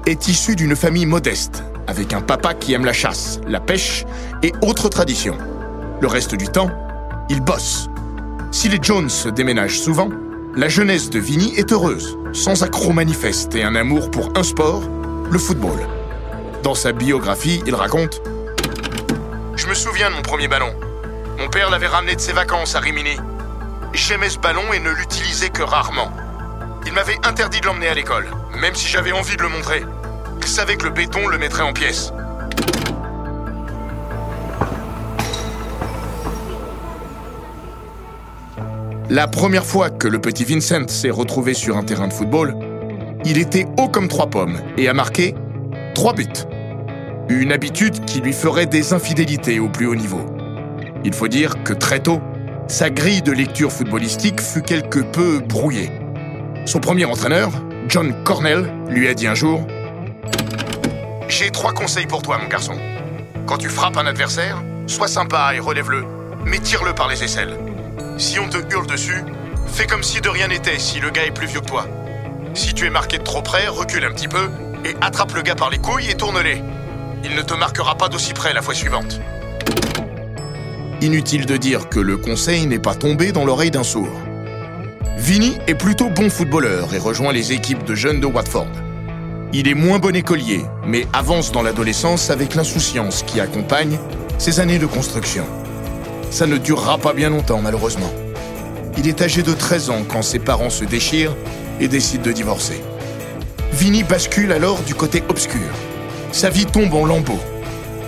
est 0.07 0.27
issu 0.27 0.57
d'une 0.57 0.75
famille 0.75 1.05
modeste, 1.05 1.63
avec 1.87 2.15
un 2.15 2.23
papa 2.23 2.55
qui 2.55 2.73
aime 2.73 2.87
la 2.87 2.95
chasse, 2.95 3.41
la 3.47 3.61
pêche 3.61 4.07
et 4.43 4.53
autres 4.63 4.89
traditions. 4.89 5.37
Le 6.01 6.09
reste 6.09 6.35
du 6.35 6.49
temps, 6.49 6.71
il 7.29 7.43
bosse. 7.43 7.89
Si 8.53 8.71
les 8.71 8.79
Jones 8.81 9.11
déménagent 9.35 9.81
souvent, 9.81 10.09
la 10.57 10.69
jeunesse 10.69 11.11
de 11.11 11.19
Vinny 11.19 11.55
est 11.57 11.73
heureuse, 11.73 12.17
sans 12.33 12.63
accroc 12.63 12.95
manifeste 12.95 13.55
et 13.55 13.63
un 13.63 13.75
amour 13.75 14.11
pour 14.11 14.33
un 14.35 14.43
sport, 14.43 14.83
le 15.31 15.39
football. 15.39 15.79
Dans 16.63 16.75
sa 16.75 16.93
biographie, 16.93 17.63
il 17.67 17.75
raconte 17.75 18.23
Je 19.57 19.67
me 19.67 19.75
souviens 19.75 20.11
de 20.11 20.17
mon 20.17 20.23
premier 20.23 20.49
ballon. 20.49 20.73
Mon 21.39 21.49
père 21.49 21.71
l'avait 21.71 21.87
ramené 21.87 22.17
de 22.17 22.21
ses 22.21 22.33
vacances 22.33 22.75
à 22.77 22.81
Rimini. 22.81 23.17
J'aimais 23.95 24.31
ce 24.31 24.39
ballon 24.39 24.73
et 24.73 24.81
ne 24.81 24.91
l'utilisais 24.91 25.51
que 25.51 25.63
rarement. 25.63 26.11
Il 26.87 26.93
m'avait 26.93 27.19
interdit 27.25 27.61
de 27.61 27.67
l'emmener 27.67 27.89
à 27.89 27.95
l'école, 27.95 28.27
même 28.59 28.75
si 28.75 28.89
j'avais 28.89 29.13
envie 29.13 29.37
de 29.37 29.43
le 29.43 29.51
montrer. 29.51 29.85
Il 30.41 30.47
savait 30.47 30.77
que 30.77 30.85
le 30.85 30.91
béton 30.91 31.29
le 31.29 31.37
mettrait 31.37 31.63
en 31.63 31.75
pièces. 31.75 32.13
La 39.11 39.29
première 39.29 39.67
fois 39.67 39.91
que 39.91 40.09
le 40.09 40.19
petit 40.19 40.45
Vincent 40.45 40.89
s'est 40.89 41.11
retrouvé 41.11 41.53
sur 41.53 41.77
un 41.77 41.85
terrain 41.85 42.09
de 42.09 42.15
football, 42.15 42.57
il 43.27 43.37
était 43.37 43.67
haut 43.79 43.89
comme 43.89 44.09
trois 44.09 44.31
pommes 44.31 44.59
et 44.79 44.89
a 44.89 44.95
marqué 44.95 45.35
trois 45.95 46.15
buts. 46.15 46.27
Une 47.29 47.53
habitude 47.53 48.07
qui 48.07 48.21
lui 48.21 48.33
ferait 48.33 48.67
des 48.67 48.95
infidélités 48.95 49.61
au 49.61 49.69
plus 49.69 49.87
haut 49.87 49.95
niveau. 49.95 50.25
Il 51.05 51.13
faut 51.13 51.29
dire 51.29 51.63
que 51.63 51.75
très 51.75 52.01
tôt, 52.01 52.23
sa 52.69 52.91
grille 52.91 53.23
de 53.23 53.33
lecture 53.33 53.71
footballistique 53.71 54.41
fut 54.41 54.63
quelque 54.63 55.01
peu 55.01 55.41
brouillée. 55.41 55.91
Son 56.65 56.81
premier 56.81 57.05
entraîneur, 57.05 57.51
John 57.89 58.15
Cornell, 58.25 58.73
lui 58.89 59.09
a 59.09 59.15
dit 59.15 59.27
un 59.27 59.35
jour 59.35 59.67
J'ai 61.29 61.51
trois 61.51 61.73
conseils 61.73 62.07
pour 62.07 62.23
toi, 62.23 62.39
mon 62.39 62.49
garçon. 62.49 62.75
Quand 63.47 63.59
tu 63.59 63.69
frappes 63.69 63.97
un 63.97 64.07
adversaire, 64.07 64.63
sois 64.87 65.09
sympa 65.09 65.55
et 65.55 65.59
relève-le, 65.59 66.05
mais 66.45 66.59
tire-le 66.59 66.95
par 66.95 67.09
les 67.09 67.23
aisselles. 67.23 67.57
Si 68.17 68.39
on 68.39 68.49
te 68.49 68.59
hurle 68.73 68.87
dessus, 68.87 69.25
fais 69.67 69.87
comme 69.87 70.03
si 70.03 70.21
de 70.21 70.29
rien 70.29 70.49
n'était 70.49 70.79
si 70.79 71.01
le 71.01 71.11
gars 71.11 71.27
est 71.27 71.33
plus 71.33 71.47
vieux 71.47 71.61
que 71.61 71.67
toi. 71.67 71.87
Si 72.55 72.75
tu 72.75 72.87
es 72.87 72.91
marqué 72.91 73.19
de 73.19 73.25
trop 73.25 73.43
près, 73.43 73.69
recule 73.69 74.05
un 74.05 74.13
petit 74.13 74.29
peu 74.29 74.51
et 74.85 74.95
attrape 75.01 75.35
le 75.35 75.43
gars 75.43 75.55
par 75.55 75.71
les 75.71 75.79
couilles 75.79 76.11
et 76.11 76.15
tourne-les. 76.15 76.63
Il 77.25 77.35
ne 77.35 77.43
te 77.43 77.55
marquera 77.55 77.97
pas 77.97 78.09
d'aussi 78.09 78.33
près 78.33 78.53
la 78.53 78.63
fois 78.63 78.75
suivante. 78.75 79.21
Inutile 81.03 81.47
de 81.47 81.57
dire 81.57 81.89
que 81.89 81.99
le 81.99 82.17
conseil 82.17 82.65
n'est 82.69 82.79
pas 82.79 82.95
tombé 82.95 83.33
dans 83.33 83.45
l'oreille 83.45 83.73
d'un 83.73 83.83
sourd. 83.83 84.21
Vinny 85.19 85.57
est 85.67 85.75
plutôt 85.75 86.09
bon 86.11 86.31
footballeur 86.31 86.95
et 86.95 86.99
rejoint 86.99 87.33
les 87.33 87.51
équipes 87.51 87.83
de 87.83 87.97
jeunes 87.97 88.21
de 88.21 88.27
Watford. 88.27 88.69
Il 89.53 89.67
est 89.67 89.75
moins 89.75 89.99
bon 89.99 90.15
écolier, 90.15 90.61
mais 90.87 91.09
avance 91.13 91.51
dans 91.51 91.63
l'adolescence 91.63 92.31
avec 92.31 92.55
l'insouciance 92.55 93.25
qui 93.25 93.41
accompagne 93.41 93.99
ses 94.39 94.61
années 94.61 94.79
de 94.79 94.87
construction. 94.87 95.45
Ça 96.31 96.47
ne 96.47 96.57
durera 96.57 96.99
pas 96.99 97.15
bien 97.15 97.31
longtemps, 97.31 97.61
malheureusement. 97.61 98.13
Il 98.97 99.09
est 99.09 99.23
âgé 99.23 99.43
de 99.43 99.55
13 99.55 99.91
ans 99.91 100.05
quand 100.07 100.23
ses 100.23 100.39
parents 100.39 100.71
se 100.71 100.85
déchirent 100.85 101.35
et 101.81 101.89
décident 101.89 102.23
de 102.23 102.31
divorcer. 102.31 102.81
Vinny 103.73 104.05
bascule 104.05 104.53
alors 104.53 104.81
du 104.83 104.95
côté 104.95 105.25
obscur. 105.29 105.69
Sa 106.31 106.49
vie 106.49 106.67
tombe 106.67 106.95
en 106.95 107.07
lambeaux. 107.07 107.43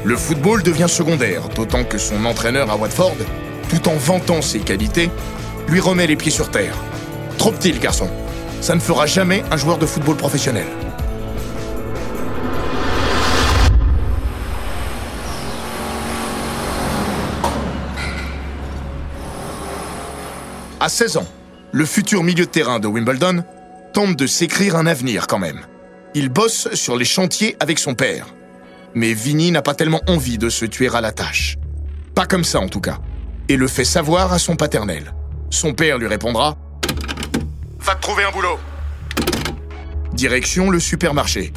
Le 0.04 0.16
football 0.16 0.62
devient 0.62 0.87
secondaire, 0.87 1.49
d'autant 1.49 1.82
que 1.82 1.96
son 1.96 2.26
entraîneur 2.26 2.70
à 2.70 2.76
Watford, 2.76 3.16
tout 3.70 3.88
en 3.88 3.94
vantant 3.96 4.42
ses 4.42 4.61
qualités, 4.61 5.08
lui 5.66 5.80
remet 5.80 6.06
les 6.06 6.14
pieds 6.14 6.30
sur 6.30 6.50
terre. 6.50 6.76
Trop 7.38 7.52
petit 7.52 7.73
garçon. 7.73 8.11
Ça 8.61 8.75
ne 8.75 8.80
fera 8.80 9.06
jamais 9.06 9.42
un 9.50 9.56
joueur 9.56 9.78
de 9.78 9.87
football 9.87 10.16
professionnel. 10.16 10.66
À 20.80 20.90
16 20.90 21.16
ans, 21.16 21.26
le 21.73 21.87
futur 21.87 22.23
milieu 22.23 22.44
de 22.44 22.50
terrain 22.50 22.78
de 22.78 22.87
Wimbledon 22.87 23.42
tente 23.94 24.16
de 24.16 24.26
s'écrire 24.26 24.76
un 24.76 24.84
avenir 24.84 25.26
quand 25.26 25.38
même. 25.38 25.61
Il 26.14 26.28
bosse 26.28 26.68
sur 26.75 26.94
les 26.99 27.06
chantiers 27.06 27.56
avec 27.58 27.78
son 27.78 27.94
père. 27.94 28.26
Mais 28.94 29.12
Vinny 29.12 29.50
n'a 29.50 29.62
pas 29.62 29.74
tellement 29.74 30.00
envie 30.06 30.38
de 30.38 30.48
se 30.48 30.64
tuer 30.64 30.88
à 30.94 31.00
la 31.00 31.10
tâche. 31.10 31.58
Pas 32.14 32.26
comme 32.26 32.44
ça 32.44 32.60
en 32.60 32.68
tout 32.68 32.80
cas. 32.80 32.98
Et 33.48 33.56
le 33.56 33.66
fait 33.66 33.84
savoir 33.84 34.32
à 34.32 34.38
son 34.38 34.54
paternel. 34.54 35.14
Son 35.50 35.72
père 35.72 35.98
lui 35.98 36.06
répondra 36.06 36.56
Va 37.80 37.96
te 37.96 38.02
trouver 38.02 38.24
un 38.24 38.30
boulot. 38.30 38.58
Direction 40.12 40.70
le 40.70 40.78
supermarché. 40.78 41.52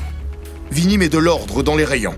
Vinny 0.72 0.98
met 0.98 1.10
de 1.10 1.20
l'ordre 1.20 1.62
dans 1.62 1.76
les 1.76 1.86
rayons. 1.86 2.16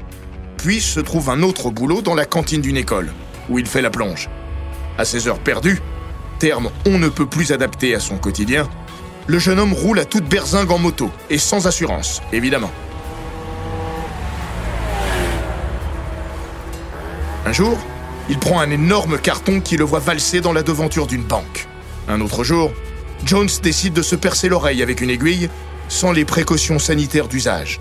Puis 0.58 0.80
se 0.80 1.00
trouve 1.00 1.30
un 1.30 1.44
autre 1.44 1.70
boulot 1.70 2.02
dans 2.02 2.16
la 2.16 2.26
cantine 2.26 2.62
d'une 2.62 2.78
école, 2.78 3.12
où 3.50 3.60
il 3.60 3.66
fait 3.66 3.82
la 3.82 3.90
plonge. 3.90 4.30
À 4.98 5.06
ses 5.06 5.28
heures 5.28 5.40
perdues, 5.40 5.80
terme 6.40 6.70
on 6.86 6.98
ne 6.98 7.10
peut 7.10 7.28
plus 7.28 7.52
adapté 7.52 7.94
à 7.94 8.00
son 8.00 8.18
quotidien, 8.18 8.68
le 9.28 9.38
jeune 9.38 9.60
homme 9.60 9.74
roule 9.74 10.00
à 10.00 10.06
toute 10.06 10.28
berzingue 10.28 10.72
en 10.72 10.80
moto, 10.80 11.12
et 11.30 11.38
sans 11.38 11.68
assurance, 11.68 12.22
évidemment. 12.34 12.72
Un 17.50 17.52
jour, 17.52 17.80
il 18.30 18.38
prend 18.38 18.60
un 18.60 18.70
énorme 18.70 19.18
carton 19.18 19.60
qui 19.60 19.76
le 19.76 19.84
voit 19.84 19.98
valser 19.98 20.40
dans 20.40 20.54
la 20.54 20.62
devanture 20.62 21.08
d'une 21.08 21.24
banque. 21.24 21.68
Un 22.08 22.22
autre 22.22 22.44
jour, 22.44 22.72
Jones 23.26 23.50
décide 23.64 23.94
de 23.94 24.04
se 24.04 24.16
percer 24.16 24.50
l'oreille 24.50 24.84
avec 24.84 25.02
une 25.02 25.10
aiguille, 25.10 25.50
sans 25.88 26.12
les 26.12 26.26
précautions 26.26 26.78
sanitaires 26.78 27.28
d'usage. 27.28 27.80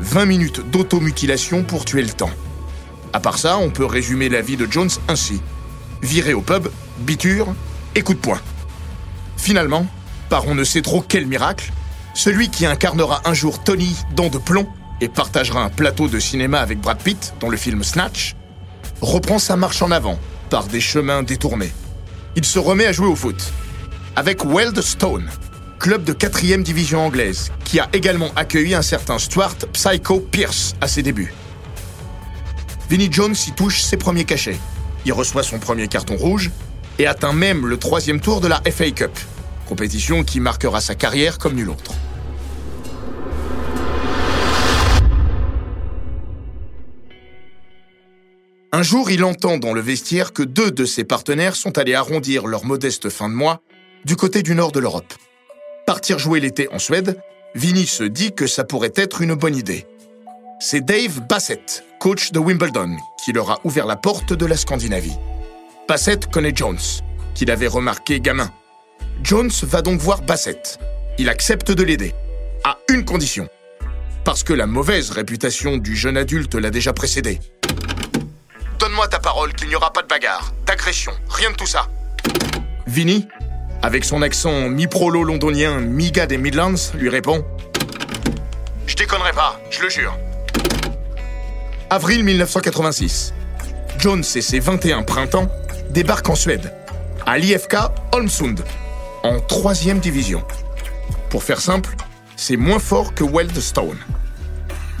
20 0.00 0.24
minutes 0.24 0.68
d'automutilation 0.68 1.62
pour 1.62 1.84
tuer 1.84 2.02
le 2.02 2.10
temps. 2.10 2.32
À 3.12 3.20
part 3.20 3.38
ça, 3.38 3.56
on 3.56 3.70
peut 3.70 3.84
résumer 3.84 4.28
la 4.28 4.40
vie 4.40 4.56
de 4.56 4.66
Jones 4.68 4.90
ainsi. 5.06 5.40
Viré 6.02 6.34
au 6.34 6.40
pub, 6.40 6.66
biture, 6.98 7.54
et 7.94 8.02
coup 8.02 8.14
de 8.14 8.18
poing. 8.18 8.40
Finalement, 9.36 9.86
par 10.28 10.48
on 10.48 10.56
ne 10.56 10.64
sait 10.64 10.82
trop 10.82 11.04
quel 11.06 11.28
miracle, 11.28 11.72
celui 12.14 12.48
qui 12.48 12.66
incarnera 12.66 13.22
un 13.26 13.34
jour 13.34 13.62
Tony 13.62 13.94
dans 14.16 14.28
de 14.28 14.38
plomb 14.38 14.66
et 15.00 15.08
partagera 15.08 15.62
un 15.62 15.70
plateau 15.70 16.08
de 16.08 16.18
cinéma 16.18 16.58
avec 16.58 16.80
Brad 16.80 16.98
Pitt 16.98 17.34
dans 17.38 17.48
le 17.48 17.56
film 17.56 17.84
Snatch, 17.84 18.34
reprend 19.00 19.38
sa 19.38 19.56
marche 19.56 19.82
en 19.82 19.90
avant 19.90 20.18
par 20.50 20.66
des 20.66 20.80
chemins 20.80 21.22
détournés. 21.22 21.72
Il 22.36 22.44
se 22.44 22.58
remet 22.58 22.86
à 22.86 22.92
jouer 22.92 23.06
au 23.06 23.16
foot 23.16 23.52
avec 24.16 24.44
Weldstone, 24.44 25.28
club 25.78 26.04
de 26.04 26.12
4 26.12 26.62
division 26.62 27.04
anglaise, 27.04 27.50
qui 27.64 27.80
a 27.80 27.88
également 27.92 28.30
accueilli 28.36 28.74
un 28.74 28.82
certain 28.82 29.18
Stuart 29.18 29.56
Psycho 29.72 30.20
Pierce 30.20 30.74
à 30.80 30.88
ses 30.88 31.02
débuts. 31.02 31.34
Vinnie 32.88 33.08
Jones 33.10 33.34
y 33.46 33.52
touche 33.52 33.82
ses 33.82 33.96
premiers 33.96 34.24
cachets. 34.24 34.58
Il 35.04 35.12
reçoit 35.12 35.42
son 35.42 35.58
premier 35.58 35.88
carton 35.88 36.16
rouge 36.16 36.50
et 36.98 37.06
atteint 37.06 37.32
même 37.32 37.66
le 37.66 37.76
troisième 37.76 38.20
tour 38.20 38.40
de 38.40 38.48
la 38.48 38.62
FA 38.70 38.90
Cup, 38.90 39.18
compétition 39.66 40.22
qui 40.22 40.40
marquera 40.40 40.80
sa 40.80 40.94
carrière 40.94 41.38
comme 41.38 41.54
nul 41.54 41.70
autre. 41.70 41.92
Un 48.74 48.82
jour, 48.82 49.08
il 49.08 49.22
entend 49.22 49.58
dans 49.58 49.72
le 49.72 49.80
vestiaire 49.80 50.32
que 50.32 50.42
deux 50.42 50.72
de 50.72 50.84
ses 50.84 51.04
partenaires 51.04 51.54
sont 51.54 51.78
allés 51.78 51.94
arrondir 51.94 52.48
leur 52.48 52.64
modeste 52.64 53.08
fin 53.08 53.28
de 53.28 53.34
mois 53.34 53.62
du 54.04 54.16
côté 54.16 54.42
du 54.42 54.56
nord 54.56 54.72
de 54.72 54.80
l'Europe. 54.80 55.14
Partir 55.86 56.18
jouer 56.18 56.40
l'été 56.40 56.66
en 56.72 56.80
Suède, 56.80 57.16
Vinny 57.54 57.86
se 57.86 58.02
dit 58.02 58.34
que 58.34 58.48
ça 58.48 58.64
pourrait 58.64 58.92
être 58.96 59.22
une 59.22 59.36
bonne 59.36 59.54
idée. 59.54 59.86
C'est 60.58 60.84
Dave 60.84 61.20
Bassett, 61.20 61.84
coach 62.00 62.32
de 62.32 62.40
Wimbledon, 62.40 62.96
qui 63.24 63.32
leur 63.32 63.48
a 63.48 63.60
ouvert 63.62 63.86
la 63.86 63.94
porte 63.94 64.32
de 64.32 64.44
la 64.44 64.56
Scandinavie. 64.56 65.18
Bassett 65.86 66.28
connaît 66.28 66.52
Jones, 66.52 66.80
qu'il 67.36 67.52
avait 67.52 67.68
remarqué 67.68 68.18
gamin. 68.18 68.50
Jones 69.22 69.52
va 69.62 69.82
donc 69.82 70.00
voir 70.00 70.22
Bassett. 70.22 70.80
Il 71.20 71.28
accepte 71.28 71.70
de 71.70 71.84
l'aider, 71.84 72.12
à 72.64 72.78
une 72.88 73.04
condition. 73.04 73.46
Parce 74.24 74.42
que 74.42 74.52
la 74.52 74.66
mauvaise 74.66 75.12
réputation 75.12 75.76
du 75.76 75.94
jeune 75.94 76.16
adulte 76.16 76.56
l'a 76.56 76.70
déjà 76.70 76.92
précédé. 76.92 77.38
Donne-moi 78.84 79.08
ta 79.08 79.18
parole 79.18 79.54
qu'il 79.54 79.68
n'y 79.68 79.76
aura 79.76 79.94
pas 79.94 80.02
de 80.02 80.08
bagarre, 80.08 80.52
d'agression, 80.66 81.12
rien 81.30 81.50
de 81.50 81.56
tout 81.56 81.66
ça. 81.66 81.88
Vinny, 82.86 83.26
avec 83.80 84.04
son 84.04 84.20
accent 84.20 84.68
mi-prolo 84.68 85.24
londonien, 85.24 85.80
mi-gars 85.80 86.26
des 86.26 86.36
Midlands, 86.36 86.74
lui 86.92 87.08
répond 87.08 87.46
Je 88.86 88.94
déconnerai 88.94 89.32
pas, 89.32 89.58
je 89.70 89.80
le 89.80 89.88
jure. 89.88 90.14
Avril 91.88 92.24
1986. 92.24 93.32
Jones 93.96 94.22
et 94.34 94.42
ses 94.42 94.60
21 94.60 95.02
printemps 95.02 95.48
débarque 95.88 96.28
en 96.28 96.34
Suède, 96.34 96.74
à 97.24 97.38
l'IFK 97.38 97.76
Holmsund, 98.12 98.62
en 99.22 99.40
troisième 99.40 99.98
division. 99.98 100.44
Pour 101.30 101.42
faire 101.42 101.62
simple, 101.62 101.96
c'est 102.36 102.58
moins 102.58 102.80
fort 102.80 103.14
que 103.14 103.24
Weldstone. 103.24 103.96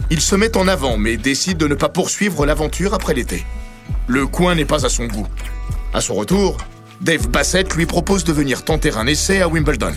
Il 0.08 0.22
se 0.22 0.36
met 0.36 0.56
en 0.56 0.68
avant 0.68 0.96
mais 0.96 1.18
décide 1.18 1.58
de 1.58 1.68
ne 1.68 1.74
pas 1.74 1.90
poursuivre 1.90 2.46
l'aventure 2.46 2.94
après 2.94 3.12
l'été. 3.12 3.44
Le 4.06 4.26
coin 4.26 4.54
n'est 4.54 4.66
pas 4.66 4.84
à 4.84 4.88
son 4.88 5.06
goût. 5.06 5.26
À 5.94 6.00
son 6.00 6.14
retour, 6.14 6.58
Dave 7.00 7.28
Bassett 7.28 7.74
lui 7.74 7.86
propose 7.86 8.24
de 8.24 8.32
venir 8.32 8.64
tenter 8.64 8.92
un 8.92 9.06
essai 9.06 9.40
à 9.40 9.48
Wimbledon. 9.48 9.94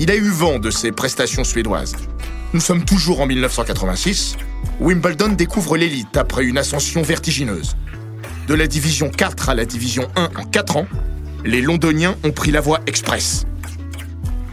Il 0.00 0.10
a 0.10 0.16
eu 0.16 0.28
vent 0.28 0.58
de 0.58 0.70
ses 0.70 0.90
prestations 0.90 1.44
suédoises. 1.44 1.94
Nous 2.52 2.60
sommes 2.60 2.84
toujours 2.84 3.20
en 3.20 3.26
1986. 3.26 4.36
Wimbledon 4.80 5.28
découvre 5.28 5.76
l'élite 5.76 6.16
après 6.16 6.44
une 6.44 6.58
ascension 6.58 7.02
vertigineuse. 7.02 7.76
De 8.48 8.54
la 8.54 8.66
division 8.66 9.08
4 9.08 9.50
à 9.50 9.54
la 9.54 9.64
division 9.64 10.08
1 10.16 10.30
en 10.36 10.44
4 10.44 10.76
ans, 10.76 10.86
les 11.44 11.60
Londoniens 11.60 12.16
ont 12.24 12.32
pris 12.32 12.50
la 12.50 12.60
voie 12.60 12.80
express. 12.86 13.46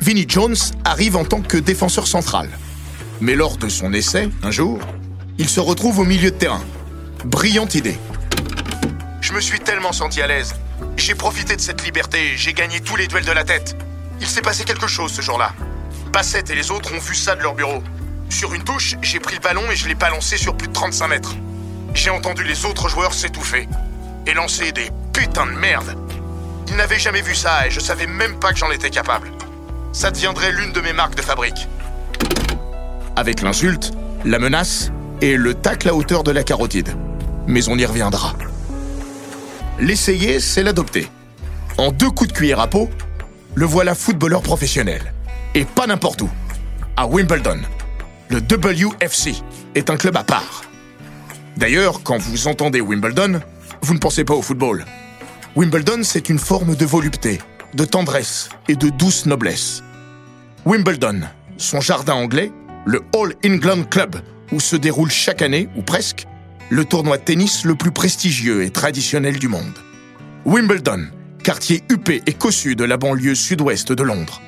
Vinnie 0.01 0.25
Jones 0.27 0.55
arrive 0.83 1.15
en 1.15 1.25
tant 1.25 1.41
que 1.41 1.57
défenseur 1.57 2.05
central. 2.05 2.49
Mais 3.21 3.35
lors 3.35 3.57
de 3.57 3.69
son 3.69 3.93
essai, 3.93 4.29
un 4.43 4.51
jour, 4.51 4.79
il 5.39 5.49
se 5.49 5.59
retrouve 5.59 5.99
au 5.99 6.03
milieu 6.03 6.29
de 6.29 6.35
terrain. 6.35 6.63
Brillante 7.23 7.73
idée. 7.73 7.97
Je 9.25 9.33
me 9.33 9.41
suis 9.41 9.59
tellement 9.59 9.91
senti 9.91 10.21
à 10.21 10.27
l'aise. 10.27 10.53
J'ai 10.97 11.15
profité 11.15 11.55
de 11.55 11.61
cette 11.61 11.83
liberté, 11.83 12.37
j'ai 12.37 12.53
gagné 12.53 12.79
tous 12.79 12.95
les 12.95 13.07
duels 13.07 13.25
de 13.25 13.31
la 13.31 13.43
tête. 13.43 13.75
Il 14.21 14.27
s'est 14.27 14.43
passé 14.43 14.65
quelque 14.65 14.85
chose 14.85 15.11
ce 15.11 15.23
jour-là. 15.23 15.51
Bassett 16.13 16.47
et 16.51 16.53
les 16.53 16.69
autres 16.69 16.93
ont 16.93 16.99
vu 16.99 17.15
ça 17.15 17.35
de 17.35 17.41
leur 17.41 17.55
bureau. 17.55 17.81
Sur 18.29 18.53
une 18.53 18.63
touche, 18.63 18.97
j'ai 19.01 19.19
pris 19.19 19.33
le 19.33 19.41
ballon 19.41 19.63
et 19.71 19.75
je 19.75 19.87
l'ai 19.87 19.95
balancé 19.95 20.37
sur 20.37 20.55
plus 20.55 20.67
de 20.67 20.73
35 20.73 21.07
mètres. 21.07 21.35
J'ai 21.95 22.11
entendu 22.11 22.43
les 22.43 22.65
autres 22.65 22.87
joueurs 22.87 23.15
s'étouffer 23.15 23.67
et 24.27 24.35
lancer 24.35 24.71
des 24.71 24.91
putains 25.11 25.47
de 25.47 25.53
merde. 25.53 25.97
Ils 26.67 26.75
n'avaient 26.75 26.99
jamais 26.99 27.23
vu 27.23 27.33
ça 27.33 27.65
et 27.65 27.71
je 27.71 27.79
savais 27.79 28.05
même 28.05 28.39
pas 28.39 28.53
que 28.53 28.59
j'en 28.59 28.69
étais 28.69 28.91
capable. 28.91 29.31
Ça 29.91 30.11
deviendrait 30.11 30.51
l'une 30.51 30.71
de 30.71 30.81
mes 30.81 30.93
marques 30.93 31.15
de 31.15 31.23
fabrique. 31.23 31.67
Avec 33.15 33.41
l'insulte, 33.41 33.91
la 34.23 34.37
menace 34.37 34.91
et 35.21 35.35
le 35.35 35.55
tacle 35.55 35.89
à 35.89 35.95
hauteur 35.95 36.23
de 36.23 36.29
la 36.29 36.43
carotide. 36.43 36.95
Mais 37.47 37.67
on 37.69 37.77
y 37.79 37.87
reviendra. 37.87 38.35
L'essayer, 39.79 40.39
c'est 40.39 40.63
l'adopter. 40.63 41.07
En 41.77 41.91
deux 41.91 42.09
coups 42.09 42.29
de 42.29 42.33
cuillère 42.33 42.61
à 42.61 42.67
peau, 42.67 42.89
le 43.55 43.65
voilà 43.65 43.93
footballeur 43.93 44.41
professionnel. 44.41 45.13
Et 45.53 45.65
pas 45.65 45.85
n'importe 45.85 46.21
où. 46.21 46.29
À 46.95 47.05
Wimbledon. 47.07 47.59
Le 48.29 48.37
WFC 48.37 49.35
est 49.75 49.89
un 49.89 49.97
club 49.97 50.15
à 50.15 50.23
part. 50.23 50.63
D'ailleurs, 51.57 52.03
quand 52.03 52.17
vous 52.17 52.47
entendez 52.47 52.79
Wimbledon, 52.79 53.41
vous 53.81 53.93
ne 53.93 53.99
pensez 53.99 54.23
pas 54.23 54.33
au 54.33 54.41
football. 54.41 54.85
Wimbledon, 55.57 56.03
c'est 56.03 56.29
une 56.29 56.39
forme 56.39 56.75
de 56.75 56.85
volupté, 56.85 57.39
de 57.73 57.83
tendresse 57.83 58.49
et 58.69 58.75
de 58.75 58.89
douce 58.89 59.25
noblesse. 59.25 59.83
Wimbledon, 60.65 61.21
son 61.57 61.81
jardin 61.81 62.13
anglais, 62.13 62.51
le 62.85 63.01
All 63.13 63.33
England 63.45 63.83
Club, 63.89 64.15
où 64.51 64.59
se 64.59 64.75
déroule 64.75 65.11
chaque 65.11 65.41
année, 65.41 65.67
ou 65.75 65.81
presque, 65.81 66.27
le 66.69 66.83
tournoi 66.83 67.17
de 67.17 67.23
tennis 67.23 67.63
le 67.63 67.75
plus 67.75 67.91
prestigieux 67.91 68.63
et 68.63 68.71
traditionnel 68.71 69.37
du 69.37 69.47
monde. 69.47 69.77
Wimbledon, 70.45 71.07
quartier 71.43 71.83
huppé 71.89 72.23
et 72.25 72.33
cossu 72.33 72.75
de 72.75 72.83
la 72.83 72.97
banlieue 72.97 73.35
sud-ouest 73.35 73.91
de 73.91 74.03
Londres. 74.03 74.41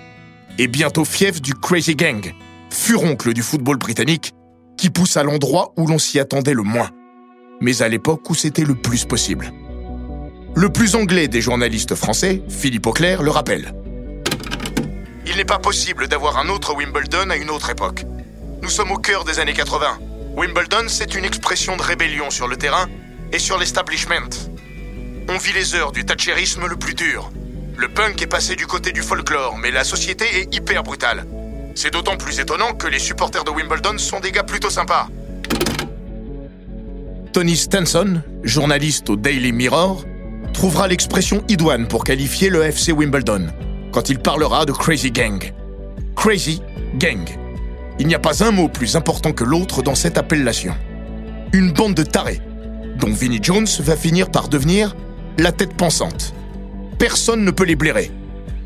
Et 0.57 0.67
bientôt 0.67 1.05
fief 1.05 1.41
du 1.41 1.53
Crazy 1.53 1.95
Gang, 1.95 2.33
furoncle 2.71 3.33
du 3.33 3.43
football 3.43 3.77
britannique, 3.77 4.31
qui 4.77 4.89
pousse 4.89 5.17
à 5.17 5.23
l'endroit 5.23 5.73
où 5.77 5.87
l'on 5.87 5.99
s'y 5.99 6.19
attendait 6.19 6.53
le 6.53 6.63
moins, 6.63 6.89
mais 7.61 7.81
à 7.81 7.87
l'époque 7.87 8.29
où 8.29 8.35
c'était 8.35 8.63
le 8.63 8.75
plus 8.75 9.05
possible. 9.05 9.51
Le 10.55 10.69
plus 10.69 10.95
anglais 10.95 11.27
des 11.27 11.41
journalistes 11.41 11.93
français, 11.93 12.41
Philippe 12.49 12.87
Auclair, 12.87 13.21
le 13.21 13.29
rappelle. 13.29 13.73
Il 15.27 15.35
n'est 15.35 15.45
pas 15.45 15.59
possible 15.59 16.07
d'avoir 16.07 16.37
un 16.37 16.49
autre 16.49 16.75
Wimbledon 16.75 17.29
à 17.29 17.35
une 17.35 17.51
autre 17.51 17.69
époque. 17.69 18.05
Nous 18.63 18.69
sommes 18.69 18.91
au 18.91 18.97
cœur 18.97 19.23
des 19.23 19.39
années 19.39 19.53
80. 19.53 19.99
Wimbledon, 20.37 20.85
c'est 20.87 21.15
une 21.15 21.25
expression 21.25 21.77
de 21.77 21.81
rébellion 21.81 22.29
sur 22.29 22.47
le 22.47 22.57
terrain 22.57 22.87
et 23.33 23.39
sur 23.39 23.57
l'establishment. 23.57 24.29
On 25.29 25.37
vit 25.39 25.51
les 25.51 25.73
heures 25.73 25.91
du 25.91 26.05
thatcherisme 26.05 26.67
le 26.67 26.75
plus 26.75 26.93
dur. 26.93 27.31
Le 27.75 27.87
punk 27.87 28.21
est 28.21 28.27
passé 28.27 28.55
du 28.55 28.67
côté 28.67 28.91
du 28.91 29.01
folklore, 29.01 29.57
mais 29.57 29.71
la 29.71 29.83
société 29.83 30.25
est 30.35 30.55
hyper 30.55 30.83
brutale. 30.83 31.25
C'est 31.73 31.91
d'autant 31.91 32.17
plus 32.17 32.39
étonnant 32.39 32.73
que 32.75 32.85
les 32.85 32.99
supporters 32.99 33.45
de 33.45 33.49
Wimbledon 33.49 33.97
sont 33.97 34.19
des 34.19 34.31
gars 34.31 34.43
plutôt 34.43 34.69
sympas. 34.69 35.07
Tony 37.33 37.57
Stenson, 37.57 38.21
journaliste 38.43 39.09
au 39.09 39.15
Daily 39.15 39.51
Mirror, 39.51 40.05
trouvera 40.53 40.87
l'expression 40.87 41.43
idoine 41.49 41.87
pour 41.87 42.03
qualifier 42.03 42.51
le 42.51 42.61
FC 42.61 42.91
Wimbledon 42.91 43.47
quand 43.91 44.09
il 44.09 44.19
parlera 44.19 44.67
de 44.67 44.71
Crazy 44.71 45.09
Gang. 45.09 45.51
Crazy 46.15 46.61
Gang. 46.99 47.27
Il 47.99 48.07
n'y 48.07 48.15
a 48.15 48.19
pas 48.19 48.43
un 48.43 48.51
mot 48.51 48.67
plus 48.69 48.95
important 48.95 49.31
que 49.31 49.43
l'autre 49.43 49.81
dans 49.81 49.95
cette 49.95 50.17
appellation. 50.17 50.75
Une 51.53 51.71
bande 51.71 51.95
de 51.95 52.03
tarés, 52.03 52.41
dont 52.97 53.11
Vinnie 53.11 53.39
Jones 53.41 53.67
va 53.79 53.95
finir 53.95 54.29
par 54.29 54.49
devenir 54.49 54.95
la 55.39 55.51
tête 55.51 55.73
pensante. 55.73 56.33
Personne 56.99 57.43
ne 57.43 57.51
peut 57.51 57.63
les 57.63 57.75
blairer. 57.75 58.11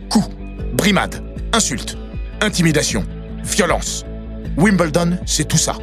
Coups, 0.09 0.29
brimades, 0.73 1.23
insultes, 1.53 1.97
intimidation, 2.41 3.05
violence. 3.43 4.05
Wimbledon, 4.57 5.17
c'est 5.25 5.47
tout 5.47 5.57
ça. 5.57 5.75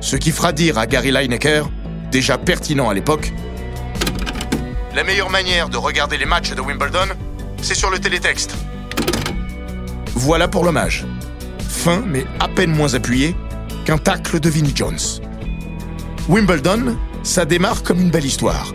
Ce 0.00 0.16
qui 0.16 0.30
fera 0.30 0.52
dire 0.52 0.78
à 0.78 0.86
Gary 0.86 1.10
Lineker, 1.10 1.70
déjà 2.10 2.36
pertinent 2.36 2.88
à 2.88 2.94
l'époque, 2.94 3.32
la 4.94 5.04
meilleure 5.04 5.30
manière 5.30 5.68
de 5.68 5.76
regarder 5.76 6.18
les 6.18 6.26
matchs 6.26 6.54
de 6.54 6.60
Wimbledon, 6.60 7.14
c'est 7.62 7.74
sur 7.74 7.90
le 7.90 7.98
télétexte. 7.98 8.54
Voilà 10.14 10.48
pour 10.48 10.64
l'hommage. 10.64 11.06
Fin, 11.68 12.02
mais 12.04 12.24
à 12.40 12.48
peine 12.48 12.74
moins 12.74 12.94
appuyé 12.94 13.36
qu'un 13.84 13.98
tacle 13.98 14.40
de 14.40 14.48
Vinnie 14.48 14.72
Jones. 14.74 14.98
Wimbledon, 16.28 16.96
ça 17.22 17.44
démarre 17.44 17.82
comme 17.82 18.00
une 18.00 18.10
belle 18.10 18.24
histoire. 18.24 18.74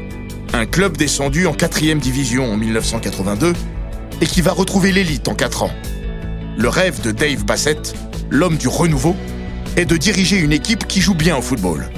Un 0.53 0.65
club 0.65 0.95
descendu 0.95 1.47
en 1.47 1.53
4 1.53 1.99
division 1.99 2.53
en 2.53 2.55
1982 2.55 3.53
et 4.21 4.25
qui 4.25 4.41
va 4.41 4.51
retrouver 4.51 4.91
l'élite 4.91 5.27
en 5.27 5.33
4 5.33 5.63
ans. 5.63 5.71
Le 6.55 6.69
rêve 6.69 7.01
de 7.01 7.11
Dave 7.11 7.43
Bassett, 7.43 7.95
l'homme 8.29 8.57
du 8.57 8.67
renouveau, 8.67 9.15
est 9.75 9.85
de 9.85 9.97
diriger 9.97 10.37
une 10.37 10.53
équipe 10.53 10.87
qui 10.87 11.01
joue 11.01 11.15
bien 11.15 11.35
au 11.35 11.41
football. 11.41 11.89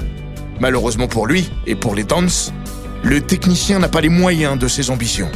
Malheureusement 0.60 1.08
pour 1.08 1.26
lui 1.26 1.50
et 1.66 1.74
pour 1.74 1.94
les 1.94 2.04
Dons, 2.04 2.26
le 3.04 3.20
technicien 3.20 3.78
n'a 3.78 3.88
pas 3.88 4.00
les 4.00 4.08
moyens 4.08 4.58
de 4.58 4.66
ses 4.66 4.90
ambitions. 4.90 5.30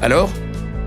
Alors, 0.00 0.30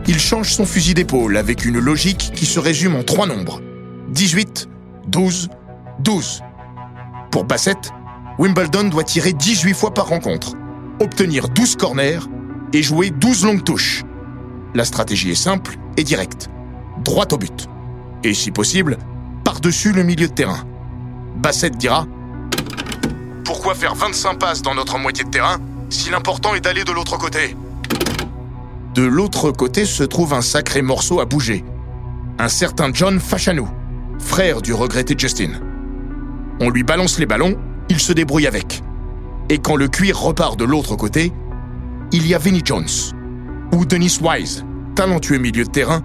il 0.08 0.20
change 0.20 0.54
son 0.54 0.66
fusil 0.66 0.94
d'épaule 0.94 1.36
avec 1.36 1.66
une 1.66 1.80
logique 1.80 2.32
qui 2.34 2.46
se 2.46 2.60
résume 2.60 2.96
en 2.96 3.04
trois 3.04 3.28
nombres. 3.28 3.62
18, 4.10 4.70
12, 5.08 5.50
12. 6.00 6.42
Pour 7.32 7.44
Bassett, 7.44 7.92
Wimbledon 8.38 8.86
doit 8.86 9.03
tirer 9.03 9.34
18 9.34 9.74
fois 9.74 9.94
par 9.94 10.08
rencontre, 10.08 10.53
obtenir 11.01 11.50
12 11.50 11.75
corners 11.75 12.20
et 12.74 12.84
jouer 12.84 13.10
12 13.10 13.46
longues 13.46 13.64
touches. 13.64 14.03
La 14.74 14.86
stratégie 14.86 15.32
est 15.32 15.36
simple 15.36 15.77
et 15.98 16.03
directe. 16.03 16.50
Droit 17.03 17.25
au 17.32 17.38
but. 17.38 17.68
Et 18.24 18.34
si 18.34 18.51
possible, 18.51 18.98
par-dessus 19.44 19.92
le 19.92 20.03
milieu 20.03 20.27
de 20.27 20.34
terrain. 20.34 20.60
Bassett 21.38 21.75
dira 21.77 22.06
Pourquoi 23.44 23.75
faire 23.75 23.96
25 23.96 24.40
passes 24.40 24.62
dans 24.62 24.75
notre 24.75 24.98
moitié 24.98 25.24
de 25.24 25.29
terrain 25.29 25.58
si 25.90 26.10
l'important 26.10 26.56
est 26.56 26.62
d'aller 26.62 26.84
de 26.84 26.92
l'autre 26.92 27.18
côté? 27.18 27.56
De 28.96 29.03
l'autre 29.03 29.51
côté 29.51 29.86
se 29.86 30.03
trouve 30.03 30.34
un 30.34 30.42
sacré 30.42 30.82
morceau 30.82 31.20
à 31.20 31.25
bouger. 31.25 31.64
Un 32.40 32.50
certain 32.50 32.92
John 32.94 33.20
Fachanou, 33.20 33.68
frère 34.20 34.62
du 34.62 34.74
regretté 34.74 35.16
Justin. 35.18 35.51
On 36.60 36.70
lui 36.70 36.84
balance 36.84 37.20
les 37.20 37.25
ballons, 37.25 37.58
il 37.90 38.00
se 38.00 38.14
débrouille 38.14 38.48
avec. 38.48 38.84
Et 39.50 39.60
quand 39.60 39.75
le 39.75 39.88
cuir 39.88 40.20
repart 40.20 40.58
de 40.58 40.66
l'autre 40.66 40.96
côté, 40.96 41.32
il 42.12 42.28
y 42.28 42.34
a 42.34 42.38
Vinnie 42.38 42.62
Jones 42.64 42.88
ou 43.74 43.86
Dennis 43.86 44.20
Wise, 44.22 44.66
talentueux 44.96 45.38
milieu 45.38 45.66
de 45.66 45.70
terrain, 45.70 46.01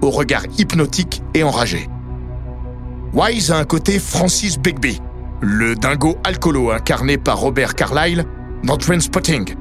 au 0.00 0.10
regard 0.10 0.42
hypnotique 0.58 1.22
et 1.34 1.42
enragé. 1.42 1.88
Wise 3.12 3.50
a 3.50 3.58
un 3.58 3.64
côté 3.64 3.98
Francis 3.98 4.58
Begbie, 4.58 5.00
le 5.40 5.74
dingo 5.74 6.16
alcoolo 6.24 6.70
incarné 6.70 7.18
par 7.18 7.40
Robert 7.40 7.74
Carlyle 7.74 8.24
dans 8.64 8.76
Trainspotting. 8.76 9.54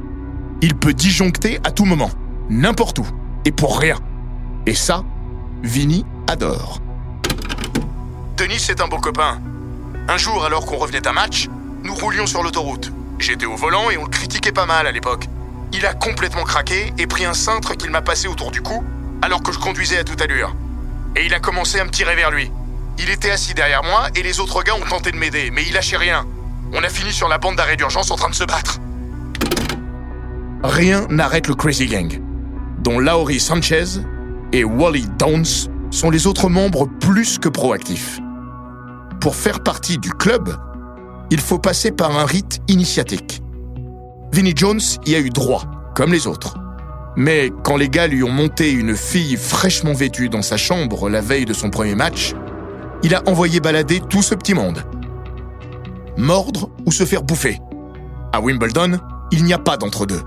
Il 0.62 0.76
peut 0.76 0.94
disjoncter 0.94 1.60
à 1.64 1.72
tout 1.72 1.86
moment, 1.86 2.12
n'importe 2.50 3.00
où, 3.00 3.06
et 3.46 3.52
pour 3.52 3.80
rien. 3.80 3.96
Et 4.66 4.76
ça, 4.76 5.04
Vinny 5.64 6.06
adore. 6.28 6.80
Denis 8.40 8.68
est 8.70 8.80
un 8.80 8.88
beau 8.88 9.00
copain. 9.00 9.42
Un 10.08 10.16
jour, 10.16 10.46
alors 10.46 10.66
qu'on 10.66 10.78
revenait 10.78 11.02
d'un 11.02 11.12
match, 11.12 11.50
nous 11.84 11.94
roulions 11.94 12.26
sur 12.26 12.42
l'autoroute. 12.42 12.90
J'étais 13.20 13.46
au 13.46 13.58
volant 13.58 13.90
et 13.90 13.98
on 13.98 14.04
le 14.04 14.10
critiquait 14.10 14.54
pas 14.54 14.66
mal 14.66 14.88
à 14.88 14.94
l'époque. 14.94 15.26
Il 15.74 15.86
a 15.86 15.94
complètement 15.94 16.46
craqué 16.46 16.94
et 16.98 17.06
pris 17.06 17.26
un 17.26 17.34
cintre 17.34 17.76
qu'il 17.76 17.92
m'a 17.92 18.02
passé 18.02 18.30
autour 18.30 18.52
du 18.52 18.62
cou 18.62 18.82
alors 19.22 19.44
que 19.44 19.52
je 19.52 19.60
conduisais 19.60 19.98
à 19.98 20.06
toute 20.06 20.22
allure. 20.22 20.56
Et 21.18 21.26
il 21.26 21.34
a 21.34 21.42
commencé 21.42 21.82
à 21.82 21.84
me 21.84 21.90
tirer 21.90 22.16
vers 22.16 22.32
lui. 22.32 22.50
Il 22.98 23.10
était 23.10 23.30
assis 23.30 23.54
derrière 23.54 23.84
moi 23.84 24.08
et 24.16 24.24
les 24.24 24.40
autres 24.40 24.64
gars 24.64 24.76
ont 24.76 24.88
tenté 24.88 25.12
de 25.12 25.18
m'aider, 25.18 25.52
mais 25.52 25.64
il 25.68 25.74
lâchait 25.74 25.98
rien. 25.98 26.26
On 26.72 26.82
a 26.82 26.88
fini 26.88 27.12
sur 27.12 27.28
la 27.28 27.40
bande 27.40 27.58
d'arrêt 27.58 27.76
d'urgence 27.76 28.10
en 28.10 28.16
train 28.16 28.30
de 28.30 28.36
se 28.36 28.46
battre. 28.46 28.80
Rien 30.64 31.06
n'arrête 31.10 31.48
le 31.48 31.56
Crazy 31.56 31.88
Gang, 31.88 32.22
dont 32.78 33.00
Laurie 33.00 33.42
Sanchez 33.42 34.00
et 34.54 34.64
Wally 34.64 35.08
Downs 35.18 35.68
sont 35.92 36.10
les 36.10 36.26
autres 36.26 36.48
membres 36.48 36.88
plus 37.02 37.38
que 37.38 37.50
proactifs. 37.50 38.22
Pour 39.20 39.36
faire 39.36 39.60
partie 39.60 39.98
du 39.98 40.12
club, 40.12 40.56
il 41.30 41.42
faut 41.42 41.60
passer 41.60 41.92
par 41.92 42.18
un 42.18 42.26
rite 42.26 42.62
initiatique. 42.70 43.42
Vinnie 44.32 44.54
Jones 44.56 44.80
y 45.06 45.16
a 45.16 45.20
eu 45.20 45.30
droit, 45.30 45.66
comme 45.94 46.14
les 46.14 46.26
autres. 46.26 46.56
Mais 47.18 47.52
quand 47.64 47.76
les 47.76 47.90
gars 47.90 48.08
lui 48.08 48.24
ont 48.24 48.32
monté 48.32 48.72
une 48.72 48.96
fille 48.96 49.36
fraîchement 49.36 49.92
vêtue 49.92 50.30
dans 50.30 50.42
sa 50.42 50.56
chambre 50.56 51.10
la 51.10 51.20
veille 51.20 51.44
de 51.44 51.54
son 51.54 51.70
premier 51.70 51.96
match, 51.96 52.34
il 53.04 53.14
a 53.14 53.22
envoyé 53.28 53.60
balader 53.60 54.02
tout 54.10 54.22
ce 54.22 54.36
petit 54.36 54.54
monde. 54.54 54.86
Mordre 56.16 56.70
ou 56.86 56.92
se 56.94 57.06
faire 57.06 57.24
bouffer. 57.24 57.60
À 58.32 58.40
Wimbledon, 58.40 59.00
il 59.32 59.44
n'y 59.44 59.54
a 59.54 59.60
pas 59.60 59.76
d'entre-deux. 59.76 60.22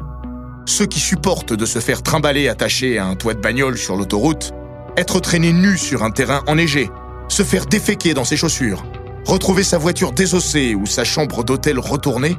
Ceux 0.66 0.86
qui 0.86 1.00
supportent 1.00 1.54
de 1.54 1.64
se 1.64 1.78
faire 1.78 2.02
trimballer 2.02 2.48
attaché 2.48 2.98
à 2.98 3.06
un 3.06 3.14
toit 3.14 3.34
de 3.34 3.40
bagnole 3.40 3.78
sur 3.78 3.96
l'autoroute, 3.96 4.52
être 4.98 5.18
traîné 5.20 5.54
nu 5.54 5.78
sur 5.78 6.02
un 6.02 6.10
terrain 6.10 6.42
enneigé, 6.46 6.90
se 7.32 7.42
faire 7.42 7.64
déféquer 7.64 8.12
dans 8.12 8.26
ses 8.26 8.36
chaussures, 8.36 8.84
retrouver 9.24 9.64
sa 9.64 9.78
voiture 9.78 10.12
désossée 10.12 10.74
ou 10.74 10.84
sa 10.84 11.02
chambre 11.02 11.42
d'hôtel 11.42 11.78
retournée, 11.78 12.36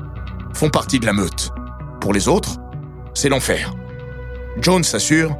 font 0.53 0.69
partie 0.69 0.99
de 0.99 1.07
la 1.07 1.13
meute. 1.13 1.49
Pour 1.99 2.13
les 2.13 2.27
autres, 2.27 2.57
c'est 3.15 3.27
l'enfer. 3.27 3.73
Jones 4.61 4.83
s'assure 4.83 5.35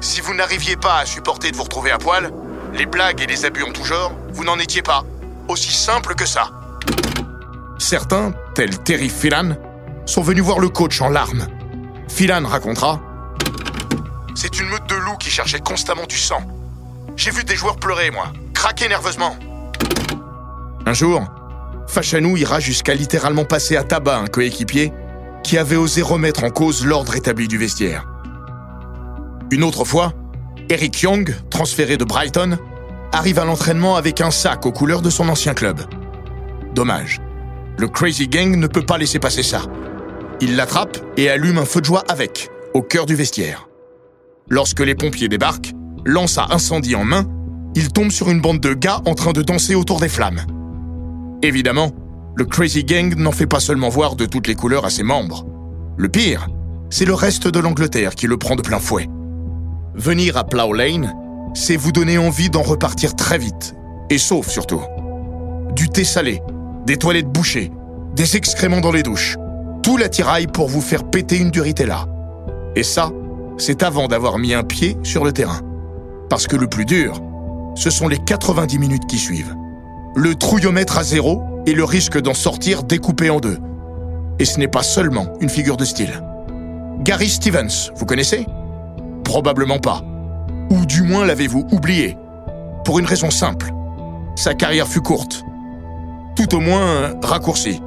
Si 0.00 0.20
vous 0.20 0.34
n'arriviez 0.34 0.76
pas 0.76 0.98
à 0.98 1.06
supporter 1.06 1.52
de 1.52 1.56
vous 1.56 1.62
retrouver 1.62 1.90
à 1.90 1.96
poil, 1.96 2.30
les 2.74 2.84
blagues 2.84 3.22
et 3.22 3.26
les 3.26 3.46
abus 3.46 3.62
en 3.62 3.72
tout 3.72 3.84
genre, 3.84 4.12
vous 4.34 4.44
n'en 4.44 4.58
étiez 4.58 4.82
pas. 4.82 5.04
Aussi 5.48 5.72
simple 5.72 6.14
que 6.14 6.26
ça. 6.26 6.50
Certains, 7.78 8.32
tels 8.54 8.78
Terry 8.78 9.08
Phelan, 9.08 9.56
sont 10.04 10.22
venus 10.22 10.44
voir 10.44 10.58
le 10.58 10.68
coach 10.68 11.00
en 11.00 11.08
larmes. 11.08 11.46
Phelan 12.08 12.46
racontera 12.46 13.00
C'est 14.34 14.60
une 14.60 14.68
meute 14.68 14.86
de 14.90 14.96
loups 14.96 15.16
qui 15.18 15.30
cherchait 15.30 15.60
constamment 15.60 16.06
du 16.06 16.18
sang. 16.18 16.42
J'ai 17.22 17.30
vu 17.30 17.44
des 17.44 17.54
joueurs 17.54 17.76
pleurer, 17.76 18.10
moi, 18.10 18.32
craquer 18.52 18.88
nerveusement. 18.88 19.36
Un 20.84 20.92
jour, 20.92 21.22
Fachanou 21.86 22.36
ira 22.36 22.58
jusqu'à 22.58 22.94
littéralement 22.94 23.44
passer 23.44 23.76
à 23.76 23.84
tabac 23.84 24.18
un 24.18 24.26
coéquipier 24.26 24.92
qui 25.44 25.56
avait 25.56 25.76
osé 25.76 26.02
remettre 26.02 26.42
en 26.42 26.50
cause 26.50 26.84
l'ordre 26.84 27.14
établi 27.14 27.46
du 27.46 27.58
vestiaire. 27.58 28.08
Une 29.52 29.62
autre 29.62 29.84
fois, 29.84 30.12
Eric 30.68 31.00
Young, 31.02 31.32
transféré 31.48 31.96
de 31.96 32.02
Brighton, 32.02 32.58
arrive 33.12 33.38
à 33.38 33.44
l'entraînement 33.44 33.94
avec 33.94 34.20
un 34.20 34.32
sac 34.32 34.66
aux 34.66 34.72
couleurs 34.72 35.00
de 35.00 35.10
son 35.10 35.28
ancien 35.28 35.54
club. 35.54 35.80
Dommage. 36.74 37.20
Le 37.78 37.86
Crazy 37.86 38.26
Gang 38.26 38.56
ne 38.56 38.66
peut 38.66 38.84
pas 38.84 38.98
laisser 38.98 39.20
passer 39.20 39.44
ça. 39.44 39.62
Il 40.40 40.56
l'attrape 40.56 40.98
et 41.16 41.30
allume 41.30 41.58
un 41.58 41.66
feu 41.66 41.82
de 41.82 41.86
joie 41.86 42.02
avec, 42.08 42.50
au 42.74 42.82
cœur 42.82 43.06
du 43.06 43.14
vestiaire. 43.14 43.68
Lorsque 44.48 44.80
les 44.80 44.96
pompiers 44.96 45.28
débarquent, 45.28 45.72
lance 46.04 46.38
à 46.38 46.48
incendie 46.50 46.94
en 46.94 47.04
main, 47.04 47.26
il 47.74 47.92
tombe 47.92 48.10
sur 48.10 48.30
une 48.30 48.40
bande 48.40 48.60
de 48.60 48.74
gars 48.74 49.00
en 49.06 49.14
train 49.14 49.32
de 49.32 49.42
danser 49.42 49.74
autour 49.74 50.00
des 50.00 50.08
flammes. 50.08 50.42
Évidemment, 51.42 51.90
le 52.36 52.44
Crazy 52.44 52.84
Gang 52.84 53.14
n'en 53.16 53.32
fait 53.32 53.46
pas 53.46 53.60
seulement 53.60 53.88
voir 53.88 54.16
de 54.16 54.26
toutes 54.26 54.46
les 54.46 54.54
couleurs 54.54 54.84
à 54.84 54.90
ses 54.90 55.02
membres. 55.02 55.44
Le 55.96 56.08
pire, 56.08 56.48
c'est 56.90 57.04
le 57.04 57.14
reste 57.14 57.48
de 57.48 57.58
l'Angleterre 57.58 58.14
qui 58.14 58.26
le 58.26 58.36
prend 58.36 58.56
de 58.56 58.62
plein 58.62 58.78
fouet. 58.78 59.08
Venir 59.94 60.36
à 60.36 60.44
Plough 60.44 60.74
Lane, 60.74 61.14
c'est 61.54 61.76
vous 61.76 61.92
donner 61.92 62.18
envie 62.18 62.50
d'en 62.50 62.62
repartir 62.62 63.14
très 63.14 63.38
vite, 63.38 63.74
et 64.10 64.18
sauf 64.18 64.48
surtout. 64.48 64.82
Du 65.74 65.88
thé 65.88 66.04
salé, 66.04 66.42
des 66.86 66.96
toilettes 66.96 67.28
bouchées, 67.28 67.70
des 68.14 68.36
excréments 68.36 68.80
dans 68.80 68.92
les 68.92 69.02
douches, 69.02 69.36
tout 69.82 69.96
l'attirail 69.96 70.46
pour 70.46 70.68
vous 70.68 70.80
faire 70.80 71.04
péter 71.04 71.38
une 71.38 71.50
là. 71.86 72.06
Et 72.76 72.82
ça, 72.82 73.10
c'est 73.58 73.82
avant 73.82 74.08
d'avoir 74.08 74.38
mis 74.38 74.54
un 74.54 74.62
pied 74.62 74.96
sur 75.02 75.24
le 75.24 75.32
terrain. 75.32 75.60
Parce 76.32 76.46
que 76.46 76.56
le 76.56 76.66
plus 76.66 76.86
dur, 76.86 77.20
ce 77.74 77.90
sont 77.90 78.08
les 78.08 78.16
90 78.16 78.78
minutes 78.78 79.06
qui 79.06 79.18
suivent. 79.18 79.54
Le 80.16 80.34
trouillomètre 80.34 80.96
à 80.96 81.04
zéro 81.04 81.42
et 81.66 81.74
le 81.74 81.84
risque 81.84 82.18
d'en 82.18 82.32
sortir 82.32 82.84
découpé 82.84 83.28
en 83.28 83.38
deux. 83.38 83.58
Et 84.38 84.46
ce 84.46 84.58
n'est 84.58 84.66
pas 84.66 84.82
seulement 84.82 85.26
une 85.42 85.50
figure 85.50 85.76
de 85.76 85.84
style. 85.84 86.22
Gary 87.00 87.28
Stevens, 87.28 87.92
vous 87.96 88.06
connaissez? 88.06 88.46
Probablement 89.24 89.78
pas. 89.78 90.00
Ou 90.70 90.86
du 90.86 91.02
moins 91.02 91.26
l'avez-vous 91.26 91.66
oublié 91.70 92.16
Pour 92.86 92.98
une 92.98 93.04
raison 93.04 93.30
simple. 93.30 93.70
Sa 94.34 94.54
carrière 94.54 94.88
fut 94.88 95.02
courte. 95.02 95.44
Tout 96.34 96.54
au 96.54 96.60
moins 96.60 97.12
raccourcie. 97.22 97.82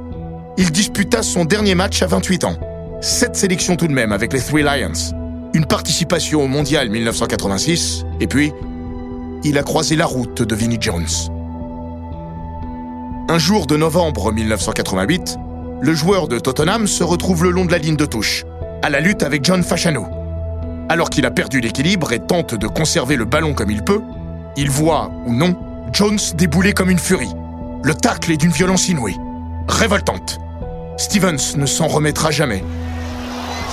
Il 0.56 0.70
disputa 0.70 1.24
son 1.24 1.46
dernier 1.46 1.74
match 1.74 2.00
à 2.00 2.06
28 2.06 2.44
ans. 2.44 2.56
Sept 3.00 3.34
sélections 3.34 3.74
tout 3.74 3.88
de 3.88 3.92
même 3.92 4.12
avec 4.12 4.32
les 4.32 4.40
Three 4.40 4.62
Lions. 4.62 5.25
Une 5.56 5.64
participation 5.64 6.42
au 6.42 6.48
Mondial 6.48 6.90
1986. 6.90 8.04
Et 8.20 8.26
puis, 8.26 8.52
il 9.42 9.56
a 9.56 9.62
croisé 9.62 9.96
la 9.96 10.04
route 10.04 10.42
de 10.42 10.54
Vinnie 10.54 10.76
Jones. 10.78 11.06
Un 13.30 13.38
jour 13.38 13.66
de 13.66 13.74
novembre 13.74 14.32
1988, 14.32 15.38
le 15.80 15.94
joueur 15.94 16.28
de 16.28 16.38
Tottenham 16.38 16.86
se 16.86 17.02
retrouve 17.02 17.42
le 17.42 17.52
long 17.52 17.64
de 17.64 17.72
la 17.72 17.78
ligne 17.78 17.96
de 17.96 18.04
touche, 18.04 18.44
à 18.82 18.90
la 18.90 19.00
lutte 19.00 19.22
avec 19.22 19.46
John 19.46 19.62
Fashanu. 19.62 20.00
Alors 20.90 21.08
qu'il 21.08 21.24
a 21.24 21.30
perdu 21.30 21.62
l'équilibre 21.62 22.12
et 22.12 22.20
tente 22.20 22.54
de 22.54 22.66
conserver 22.66 23.16
le 23.16 23.24
ballon 23.24 23.54
comme 23.54 23.70
il 23.70 23.82
peut, 23.82 24.02
il 24.58 24.68
voit, 24.68 25.10
ou 25.24 25.32
non, 25.32 25.56
Jones 25.90 26.18
débouler 26.34 26.74
comme 26.74 26.90
une 26.90 26.98
furie. 26.98 27.32
Le 27.82 27.94
tacle 27.94 28.30
est 28.30 28.36
d'une 28.36 28.52
violence 28.52 28.90
inouïe, 28.90 29.16
révoltante. 29.68 30.38
Stevens 30.98 31.56
ne 31.56 31.64
s'en 31.64 31.86
remettra 31.86 32.30
jamais. 32.30 32.62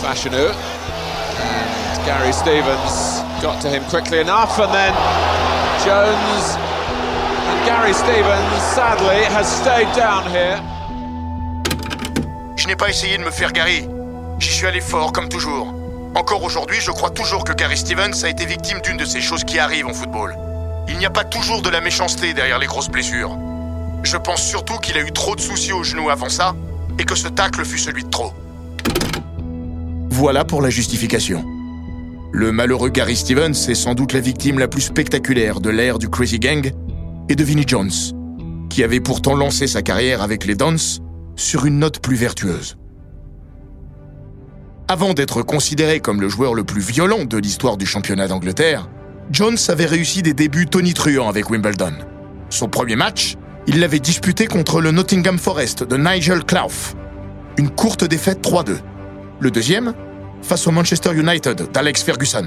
Fashanu 0.01 0.37
and 0.37 1.02
Gary 2.05 2.33
Stevens 2.33 3.23
got 3.41 3.61
to 3.61 3.69
him 3.69 3.81
quickly 3.85 4.19
enough 4.19 4.59
and 4.59 4.73
then 4.73 4.93
Jones 5.85 6.57
and 7.47 7.65
Gary 7.65 7.93
Stevens 7.93 8.61
sadly 8.75 9.23
has 9.31 9.47
stayed 9.47 9.87
down 9.95 10.23
here. 10.29 10.59
Je 12.57 12.67
n'ai 12.67 12.75
pas 12.75 12.89
essayé 12.89 13.17
de 13.17 13.23
me 13.23 13.31
faire 13.31 13.53
Gary. 13.53 13.87
J'y 14.39 14.51
suis 14.51 14.67
allé 14.67 14.81
fort 14.81 15.13
comme 15.13 15.29
toujours. 15.29 15.73
Encore 16.15 16.43
aujourd'hui, 16.43 16.81
je 16.81 16.91
crois 16.91 17.09
toujours 17.09 17.45
que 17.45 17.53
Gary 17.53 17.77
Stevens 17.77 18.23
a 18.23 18.29
été 18.29 18.45
victime 18.45 18.81
d'une 18.81 18.97
de 18.97 19.05
ces 19.05 19.21
choses 19.21 19.45
qui 19.45 19.57
arrivent 19.57 19.87
en 19.87 19.93
football. 19.93 20.35
Il 20.89 20.97
n'y 20.97 21.05
a 21.05 21.09
pas 21.09 21.23
toujours 21.23 21.61
de 21.61 21.69
la 21.69 21.79
méchanceté 21.79 22.33
derrière 22.33 22.59
les 22.59 22.67
grosses 22.67 22.89
blessures. 22.89 23.37
Je 24.03 24.17
pense 24.17 24.43
surtout 24.43 24.77
qu'il 24.79 24.97
a 24.97 25.01
eu 25.01 25.11
trop 25.13 25.35
de 25.37 25.41
soucis 25.41 25.71
au 25.71 25.83
genou 25.83 26.09
avant 26.09 26.29
ça 26.29 26.53
et 26.99 27.05
que 27.05 27.15
ce 27.15 27.29
tacle 27.29 27.63
fut 27.63 27.79
celui 27.79 28.03
de 28.03 28.09
trop. 28.09 28.33
Voilà 30.09 30.43
pour 30.43 30.61
la 30.61 30.69
justification. 30.69 31.52
Le 32.35 32.51
malheureux 32.51 32.89
Gary 32.89 33.15
Stevens 33.15 33.53
est 33.69 33.75
sans 33.75 33.93
doute 33.93 34.11
la 34.11 34.19
victime 34.19 34.57
la 34.57 34.67
plus 34.67 34.81
spectaculaire 34.81 35.59
de 35.59 35.69
l'ère 35.69 35.99
du 35.99 36.09
Crazy 36.09 36.39
Gang 36.39 36.71
et 37.29 37.35
de 37.35 37.43
Vinnie 37.43 37.65
Jones, 37.67 37.91
qui 38.71 38.83
avait 38.83 38.99
pourtant 38.99 39.35
lancé 39.35 39.67
sa 39.67 39.83
carrière 39.83 40.23
avec 40.23 40.47
les 40.47 40.55
Dons 40.55 40.99
sur 41.35 41.67
une 41.67 41.77
note 41.77 41.99
plus 41.99 42.15
vertueuse. 42.15 42.75
Avant 44.87 45.13
d'être 45.13 45.43
considéré 45.43 45.99
comme 45.99 46.21
le 46.21 46.27
joueur 46.27 46.55
le 46.55 46.63
plus 46.63 46.81
violent 46.81 47.23
de 47.23 47.37
l'histoire 47.37 47.77
du 47.77 47.85
championnat 47.85 48.27
d'Angleterre, 48.27 48.89
Jones 49.29 49.57
avait 49.67 49.85
réussi 49.85 50.23
des 50.23 50.33
débuts 50.33 50.65
tonitruants 50.65 51.29
avec 51.29 51.51
Wimbledon. 51.51 51.93
Son 52.49 52.67
premier 52.67 52.95
match, 52.95 53.35
il 53.67 53.79
l'avait 53.79 53.99
disputé 53.99 54.47
contre 54.47 54.81
le 54.81 54.89
Nottingham 54.89 55.37
Forest 55.37 55.83
de 55.83 55.97
Nigel 55.97 56.43
Clough. 56.45 56.95
Une 57.59 57.69
courte 57.69 58.05
défaite 58.05 58.43
3-2. 58.43 58.77
Le 59.39 59.51
deuxième, 59.51 59.93
face 60.43 60.67
au 60.67 60.71
Manchester 60.71 61.11
United 61.13 61.71
d'Alex 61.71 62.03
Ferguson. 62.03 62.45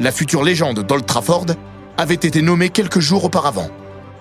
La 0.00 0.12
future 0.12 0.42
légende 0.42 0.80
d'Old 0.80 1.06
Trafford 1.06 1.46
avait 1.98 2.14
été 2.14 2.42
nommée 2.42 2.70
quelques 2.70 3.00
jours 3.00 3.24
auparavant. 3.24 3.68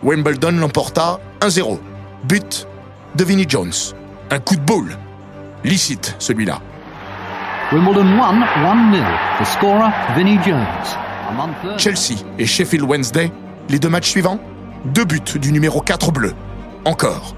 Wimbledon 0.03 0.51
l'emporta 0.51 1.19
1-0. 1.41 1.79
But 2.27 2.67
de 3.15 3.23
Vinnie 3.23 3.45
Jones. 3.47 3.73
Un 4.31 4.39
coup 4.39 4.55
de 4.55 4.61
boule. 4.61 4.97
Licite, 5.63 6.15
celui-là. 6.19 6.59
Wimbledon 7.71 8.17
won 8.17 8.41
1-0. 8.41 9.03
The 9.39 9.45
scorer, 9.45 9.91
Vinnie 10.15 10.39
Jones. 10.45 10.65
Chelsea 11.77 12.23
et 12.37 12.45
Sheffield 12.45 12.85
Wednesday, 12.85 13.31
les 13.69 13.79
deux 13.79 13.89
matchs 13.89 14.09
suivants, 14.09 14.39
deux 14.85 15.05
buts 15.05 15.39
du 15.39 15.51
numéro 15.51 15.81
4 15.81 16.11
bleu. 16.11 16.33
Encore. 16.85 17.35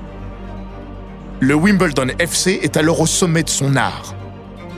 Le 1.39 1.55
Wimbledon 1.55 2.07
FC 2.19 2.59
est 2.63 2.77
alors 2.77 2.99
au 2.99 3.05
sommet 3.05 3.43
de 3.43 3.49
son 3.49 3.75
art. 3.75 4.16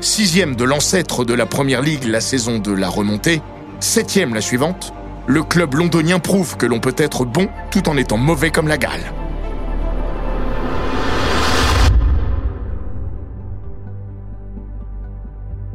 Sixième 0.01 0.55
de 0.55 0.63
l'ancêtre 0.63 1.25
de 1.25 1.33
la 1.33 1.45
Première 1.45 1.81
Ligue 1.81 2.05
la 2.05 2.21
saison 2.21 2.57
de 2.57 2.71
la 2.71 2.87
remontée, 2.87 3.41
septième 3.81 4.33
la 4.33 4.39
suivante, 4.39 4.93
le 5.27 5.43
club 5.43 5.73
londonien 5.75 6.19
prouve 6.19 6.55
que 6.55 6.65
l'on 6.65 6.79
peut 6.79 6.95
être 6.97 7.25
bon 7.25 7.49
tout 7.69 7.89
en 7.89 7.97
étant 7.97 8.17
mauvais 8.17 8.49
comme 8.49 8.69
la 8.69 8.77
gale. 8.77 9.13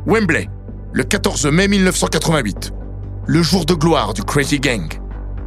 Wembley, 0.06 0.48
le 0.92 1.04
14 1.04 1.46
mai 1.46 1.68
1988. 1.68 2.72
Le 3.26 3.42
jour 3.42 3.66
de 3.66 3.74
gloire 3.74 4.14
du 4.14 4.22
Crazy 4.22 4.58
Gang. 4.58 4.88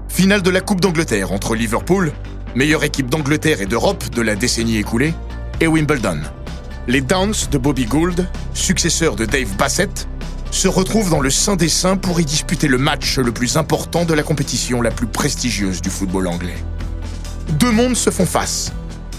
Finale 0.08 0.44
de 0.44 0.52
la 0.52 0.62
Coupe 0.62 0.82
d'Angleterre 0.82 1.32
entre 1.32 1.56
Liverpool, 1.56 2.12
meilleure 2.54 2.84
équipe 2.84 3.10
d'Angleterre 3.10 3.60
et 3.60 3.66
d'Europe 3.66 4.12
de 4.12 4.22
la 4.22 4.36
décennie 4.36 4.78
écoulée, 4.78 5.16
et 5.62 5.68
Wimbledon. 5.68 6.22
Les 6.90 7.02
Downs 7.02 7.34
de 7.52 7.58
Bobby 7.58 7.84
Gould, 7.84 8.26
successeur 8.54 9.18
de 9.18 9.26
Dave 9.26 9.58
Bassett, 9.58 10.08
se 10.52 10.70
retrouvent 10.70 11.10
dans 11.10 11.20
le 11.20 11.30
Saint 11.30 11.58
des 11.58 11.68
Saints 11.68 11.98
pour 11.98 12.22
y 12.22 12.24
disputer 12.24 12.70
le 12.70 12.78
match 12.78 13.18
le 13.18 13.34
plus 13.34 13.58
important 13.58 14.06
de 14.06 14.14
la 14.14 14.24
compétition 14.24 14.82
la 14.82 14.92
plus 14.92 15.06
prestigieuse 15.06 15.82
du 15.82 15.90
football 15.90 16.28
anglais. 16.28 16.56
Deux 17.60 17.72
mondes 17.72 17.98
se 17.98 18.10
font 18.10 18.26
face. 18.26 18.72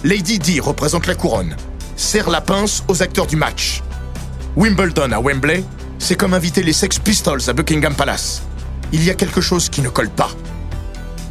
Lady 0.03 0.39
Di 0.39 0.61
représente 0.61 1.07
la 1.07 1.15
couronne, 1.15 1.57
serre 1.95 2.31
la 2.31 2.41
pince 2.41 2.85
aux 2.89 3.03
acteurs 3.03 3.27
du 3.27 3.37
match. 3.37 3.83
Wimbledon 4.57 5.13
à 5.13 5.21
Wembley, 5.21 5.63
c'est 5.99 6.17
comme 6.17 6.33
inviter 6.33 6.63
les 6.63 6.73
Sex 6.73 6.99
Pistols 6.99 7.43
à 7.49 7.53
Buckingham 7.53 7.95
Palace. 7.95 8.45
Il 8.93 9.05
y 9.05 9.11
a 9.11 9.15
quelque 9.15 9.43
chose 9.43 9.69
qui 9.69 9.83
ne 9.83 9.91
colle 9.91 10.09
pas. 10.09 10.31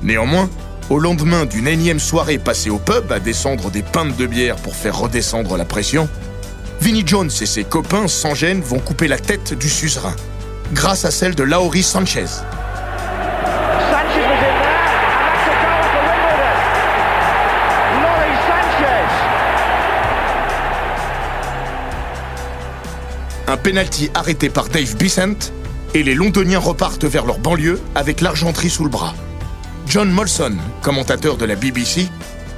Néanmoins, 0.04 0.48
au 0.92 1.00
lendemain 1.00 1.46
d'une 1.46 1.68
énième 1.68 2.00
soirée 2.00 2.38
passée 2.38 2.70
au 2.70 2.78
pub 2.78 3.12
à 3.12 3.20
descendre 3.20 3.72
des 3.72 3.82
pintes 3.82 4.16
de 4.16 4.28
bière 4.28 4.58
pour 4.58 4.76
faire 4.76 5.00
redescendre 5.00 5.58
la 5.58 5.66
pression, 5.66 6.08
Vinnie 6.80 7.04
Jones 7.06 7.30
et 7.42 7.46
ses 7.46 7.64
copains 7.64 8.08
sans 8.08 8.36
gêne 8.36 8.62
vont 8.62 8.80
couper 8.80 9.08
la 9.08 9.18
tête 9.18 9.54
du 9.54 9.70
suzerain, 9.70 10.16
grâce 10.74 11.06
à 11.06 11.12
celle 11.12 11.36
de 11.36 11.44
Laurie 11.44 11.84
Sanchez. 11.84 12.26
Un 23.50 23.58
penalty 23.58 24.12
arrêté 24.14 24.50
par 24.50 24.68
Dave 24.68 24.96
Bissent 24.98 25.54
et 25.94 26.04
les 26.04 26.16
Londoniens 26.16 26.60
repartent 26.60 27.06
vers 27.06 27.26
leur 27.26 27.40
banlieue 27.40 27.82
avec 27.96 28.22
l'argenterie 28.22 28.70
sous 28.70 28.84
le 28.84 28.90
bras. 28.90 29.16
John 29.88 30.12
Molson, 30.12 30.58
commentateur 30.82 31.38
de 31.38 31.46
la 31.46 31.56
BBC, 31.56 32.08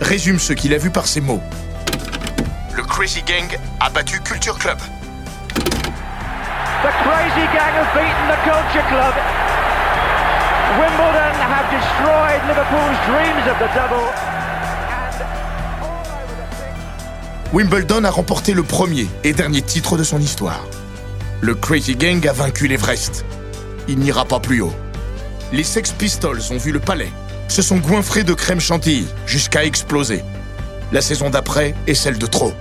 résume 0.01 0.39
ce 0.39 0.53
qu'il 0.53 0.73
a 0.73 0.77
vu 0.77 0.89
par 0.89 1.07
ces 1.07 1.21
mots. 1.21 1.41
Le 2.75 2.83
Crazy 2.83 3.21
Gang 3.21 3.59
a 3.89 3.93
battu 3.93 4.19
Culture 4.21 4.57
Club. 4.57 4.77
The 6.83 6.91
Crazy 7.03 7.45
Gang 7.53 7.73
have 7.73 7.91
beaten 7.93 8.27
the 8.27 8.37
Culture 8.43 8.85
Club. 8.87 9.13
Wimbledon 10.79 11.35
have 11.53 11.67
destroyed 11.71 12.41
Liverpool's 12.47 12.99
dreams 13.07 13.45
of 13.47 13.57
the 13.59 13.69
double. 13.73 14.09
Wimbledon 17.53 18.03
a 18.03 18.11
remporté 18.11 18.53
le 18.53 18.63
premier 18.63 19.07
et 19.23 19.33
dernier 19.33 19.61
titre 19.61 19.97
de 19.97 20.03
son 20.03 20.19
histoire. 20.19 20.65
Le 21.41 21.55
Crazy 21.55 21.95
Gang 21.95 22.25
a 22.27 22.33
vaincu 22.33 22.67
l'Everest. 22.67 23.25
Il 23.87 23.99
n'ira 23.99 24.25
pas 24.25 24.39
plus 24.39 24.61
haut. 24.61 24.75
Les 25.51 25.63
Sex 25.63 25.91
Pistols 25.91 26.41
ont 26.51 26.57
vu 26.57 26.71
le 26.71 26.79
palais, 26.79 27.11
se 27.47 27.61
sont 27.61 27.77
goinfrés 27.77 28.23
de 28.23 28.33
crème 28.33 28.59
chantilly 28.59 29.07
jusqu'à 29.25 29.65
exploser. 29.65 30.23
La 30.91 31.01
saison 31.01 31.29
d'après 31.29 31.73
est 31.87 31.95
celle 31.95 32.19
de 32.19 32.27
trop. 32.27 32.53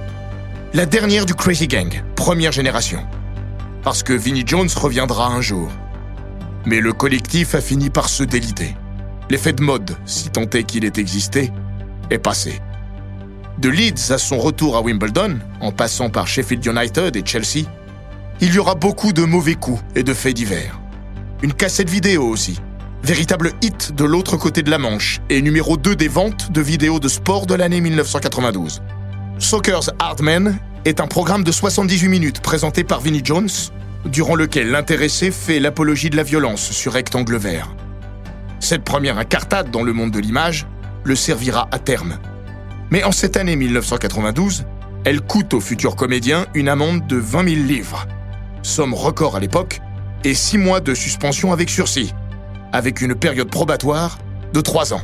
La 0.75 0.85
dernière 0.85 1.25
du 1.25 1.35
Crazy 1.35 1.67
Gang, 1.67 2.05
première 2.15 2.53
génération. 2.53 3.01
Parce 3.83 4.03
que 4.03 4.13
Vinnie 4.13 4.45
Jones 4.47 4.69
reviendra 4.77 5.29
un 5.29 5.41
jour. 5.41 5.71
Mais 6.67 6.81
le 6.81 6.93
collectif 6.93 7.55
a 7.55 7.63
fini 7.63 7.89
par 7.89 8.11
se 8.11 8.23
déliter. 8.23 8.77
L'effet 9.31 9.55
de 9.55 9.63
mode, 9.63 9.97
si 10.05 10.29
tant 10.29 10.43
est 10.43 10.65
qu'il 10.65 10.85
ait 10.85 10.93
existé, 10.99 11.51
est 12.11 12.19
passé. 12.19 12.61
De 13.57 13.71
Leeds 13.71 14.13
à 14.13 14.19
son 14.19 14.39
retour 14.39 14.77
à 14.77 14.83
Wimbledon, 14.83 15.39
en 15.63 15.73
passant 15.73 16.11
par 16.11 16.27
Sheffield 16.29 16.67
United 16.67 17.17
et 17.17 17.23
Chelsea, 17.25 17.65
il 18.43 18.53
y 18.53 18.59
aura 18.59 18.75
beaucoup 18.75 19.15
de 19.15 19.25
mauvais 19.25 19.55
coups 19.55 19.83
et 19.95 20.03
de 20.03 20.13
faits 20.13 20.37
divers. 20.37 20.79
Une 21.43 21.55
cassette 21.55 21.89
vidéo 21.89 22.29
aussi, 22.29 22.61
véritable 23.03 23.53
hit 23.63 23.95
de 23.95 24.05
l'autre 24.05 24.37
côté 24.37 24.63
de 24.63 24.71
la 24.71 24.77
Manche 24.77 25.23
et 25.31 25.41
numéro 25.41 25.79
2 25.79 25.97
des 25.97 26.09
ventes 26.09 26.53
de 26.53 26.61
vidéos 26.61 27.01
de 27.01 27.09
sport 27.09 27.47
de 27.47 27.55
l'année 27.55 27.81
1992. 27.81 28.83
Soccer's 29.39 29.91
Hardman 30.01 30.59
est 30.85 31.01
un 31.01 31.07
programme 31.07 31.45
de 31.45 31.53
78 31.53 32.09
minutes 32.09 32.41
présenté 32.41 32.83
par 32.83 33.01
Vinnie 33.01 33.23
Jones, 33.23 33.49
durant 34.05 34.35
lequel 34.35 34.71
l'intéressé 34.71 35.31
fait 35.31 35.61
l'apologie 35.61 36.11
de 36.11 36.17
la 36.17 36.25
violence 36.25 36.73
sur 36.73 36.93
rectangle 36.93 37.37
vert. 37.37 37.69
Cette 38.59 38.83
première 38.83 39.17
incartade 39.17 39.71
dans 39.71 39.85
le 39.85 39.93
monde 39.93 40.11
de 40.11 40.19
l'image 40.19 40.67
le 41.05 41.15
servira 41.15 41.69
à 41.71 41.79
terme. 41.79 42.19
Mais 42.91 43.05
en 43.05 43.13
cette 43.13 43.37
année 43.37 43.55
1992, 43.55 44.65
elle 45.05 45.21
coûte 45.21 45.55
au 45.55 45.61
futur 45.61 45.95
comédien 45.95 46.47
une 46.55 46.69
amende 46.69 47.07
de 47.07 47.17
20 47.17 47.49
000 47.49 47.67
livres, 47.67 48.07
somme 48.63 48.93
record 48.93 49.37
à 49.37 49.41
l'époque, 49.41 49.81
et 50.25 50.35
6 50.35 50.59
mois 50.59 50.81
de 50.81 50.95
suspension 50.95 51.53
avec 51.53 51.71
sursis, 51.71 52.13
avec 52.73 53.01
une 53.01 53.15
période 53.15 53.51
probatoire 53.51 54.19
de 54.53 54.61
3 54.61 54.95
ans. 54.95 55.03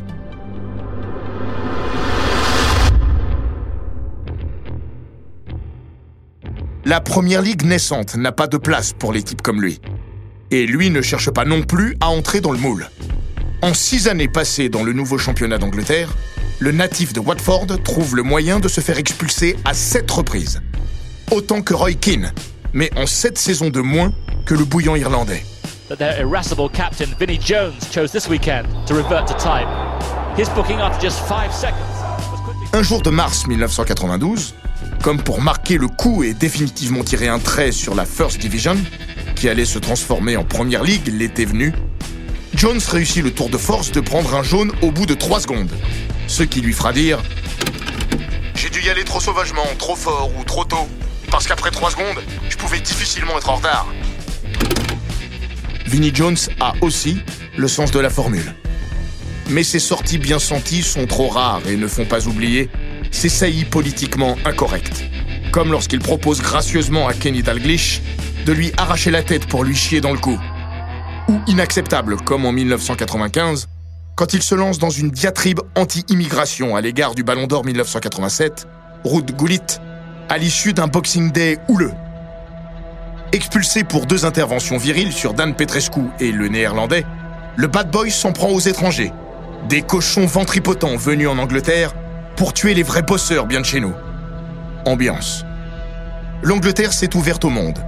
La 6.87 7.01
première 7.01 7.41
ligue 7.41 7.65
naissante 7.65 8.15
n'a 8.15 8.31
pas 8.31 8.47
de 8.47 8.59
place 8.59 8.93
pour 8.93 9.15
types 9.23 9.41
comme 9.41 9.63
lui. 9.63 9.81
Et 10.51 10.67
lui 10.67 10.91
ne 10.91 11.01
cherche 11.01 11.31
pas 11.31 11.47
non 11.47 11.63
plus 11.63 11.97
à 12.01 12.11
entrer 12.11 12.43
dans 12.43 12.53
le 12.53 12.59
moule. 12.59 12.91
En 13.63 13.73
six 13.73 14.07
années 14.07 14.29
passées 14.29 14.69
dans 14.69 14.83
le 14.83 14.93
nouveau 14.93 15.17
championnat 15.17 15.57
d'Angleterre, 15.57 16.15
le 16.59 16.73
natif 16.73 17.15
de 17.15 17.21
Watford 17.21 17.69
trouve 17.83 18.17
le 18.17 18.23
moyen 18.23 18.61
de 18.61 18.69
se 18.69 18.83
faire 18.83 18.99
expulser 18.99 19.57
à 19.65 19.73
sept 19.73 20.11
reprises. 20.11 20.61
Autant 21.31 21.63
que 21.63 21.73
Roy 21.73 21.95
Keane, 21.95 22.35
mais 22.75 22.91
en 22.99 23.07
sept 23.07 23.39
saisons 23.39 23.71
de 23.71 23.81
moins 23.81 24.13
que 24.45 24.55
le 24.55 24.67
bouillon 24.67 24.95
irlandais. 24.95 25.43
Their 25.89 26.21
irascible 26.21 26.69
captain 26.69 27.15
Jones 27.39 27.81
chose 27.91 28.13
this 28.13 28.29
weekend 28.29 28.67
to 28.87 28.95
revert 28.95 29.27
to 29.27 29.35
booking 30.55 30.81
just 31.01 31.19
five. 31.27 31.51
Un 32.75 32.83
jour 32.83 33.03
de 33.03 33.11
mars 33.11 33.47
1992, 33.47 34.57
comme 35.01 35.23
pour 35.23 35.41
marquer 35.41 35.79
le 35.79 35.87
coup 35.87 36.25
et 36.25 36.35
définitivement 36.35 37.05
tirer 37.05 37.29
un 37.29 37.39
trait 37.39 37.71
sur 37.71 37.95
la 37.95 38.05
First 38.05 38.39
Division, 38.39 38.77
qui 39.37 39.49
allait 39.49 39.65
se 39.65 39.79
transformer 39.79 40.37
en 40.37 40.43
Première 40.43 40.83
Ligue 40.83 41.07
l'été 41.07 41.45
venu, 41.45 41.73
Jones 42.53 42.81
réussit 42.91 43.23
le 43.23 43.31
tour 43.31 43.49
de 43.49 43.59
force 43.59 43.93
de 43.93 44.01
prendre 44.01 44.35
un 44.35 44.43
jaune 44.43 44.73
au 44.83 44.91
bout 44.91 45.07
de 45.07 45.15
3 45.15 45.43
secondes. 45.43 45.71
Ce 46.27 46.43
qui 46.43 46.63
lui 46.63 46.73
fera 46.73 46.93
dire 46.93 47.23
J'ai 48.57 48.71
dû 48.71 48.83
y 48.83 48.91
aller 48.91 49.05
trop 49.05 49.21
sauvagement, 49.21 49.67
trop 49.79 49.95
fort 49.95 50.33
ou 50.37 50.43
trop 50.43 50.65
tôt. 50.65 50.89
Parce 51.31 51.47
qu'après 51.47 51.71
3 51.71 51.93
secondes, 51.93 52.25
je 52.51 52.57
pouvais 52.57 52.81
difficilement 52.81 53.39
être 53.39 53.51
en 53.51 53.55
retard. 53.55 53.87
Vinnie 55.87 56.13
Jones 56.13 56.39
a 56.59 56.73
aussi 56.81 57.19
le 57.57 57.69
sens 57.69 57.93
de 57.93 58.01
la 58.01 58.11
formule. 58.11 58.53
Mais 59.51 59.63
ses 59.63 59.79
sorties 59.79 60.19
bien 60.19 60.39
senties 60.39 60.83
sont 60.83 61.07
trop 61.07 61.29
rares 61.29 61.63
et 61.69 61.77
ne 61.77 61.87
font 61.87 62.07
pas 62.07 62.27
oublier 62.27 62.71
ses 63.11 63.29
saillies 63.29 63.65
politiquement 63.65 64.37
incorrectes. 64.45 65.05
Comme 65.53 65.71
lorsqu'il 65.71 66.01
propose 66.01 66.41
gracieusement 66.41 67.07
à 67.07 67.13
Kenny 67.13 67.43
Dalglish 67.43 68.03
de 68.47 68.53
lui 68.53 68.73
arracher 68.77 69.11
la 69.11 69.23
tête 69.23 69.47
pour 69.47 69.65
lui 69.65 69.77
chier 69.77 70.01
dans 70.01 70.13
le 70.13 70.19
cou 70.19 70.39
ou 71.29 71.41
inacceptable, 71.47 72.17
comme 72.17 72.45
en 72.45 72.53
1995, 72.53 73.69
quand 74.17 74.33
il 74.33 74.43
se 74.43 74.55
lance 74.55 74.79
dans 74.79 74.91
une 74.91 75.11
diatribe 75.11 75.61
anti-immigration 75.75 76.77
à 76.77 76.81
l'égard 76.81 77.15
du 77.15 77.25
Ballon 77.25 77.47
d'Or 77.47 77.65
1987, 77.65 78.67
Ruud 79.05 79.37
Gullit, 79.37 79.61
à 80.29 80.39
l'issue 80.39 80.73
d'un 80.73 80.87
Boxing 80.87 81.33
Day 81.33 81.59
houleux. 81.69 81.93
Expulsé 83.33 83.85
pour 83.85 84.07
deux 84.07 84.25
interventions 84.25 84.77
viriles 84.77 85.13
sur 85.13 85.35
Dan 85.35 85.55
Petrescu 85.55 86.03
et 86.21 86.31
le 86.31 86.49
néerlandais, 86.49 87.05
le 87.57 87.67
bad 87.67 87.91
boy 87.91 88.11
s'en 88.11 88.33
prend 88.33 88.51
aux 88.51 88.61
étrangers, 88.61 89.13
des 89.69 89.83
cochons 89.83 90.27
ventripotents 90.27 90.97
venus 90.97 91.29
en 91.29 91.39
Angleterre 91.39 91.95
pour 92.37 92.53
tuer 92.53 92.75
les 92.75 92.83
vrais 92.83 93.03
bosseurs 93.03 93.47
bien 93.47 93.61
de 93.61 93.67
chez 93.67 93.81
nous. 93.81 93.95
Ambiance. 94.85 95.45
L'Angleterre 96.43 96.93
s'est 96.93 97.17
ouverte 97.17 97.45
au 97.45 97.51
monde. 97.51 97.79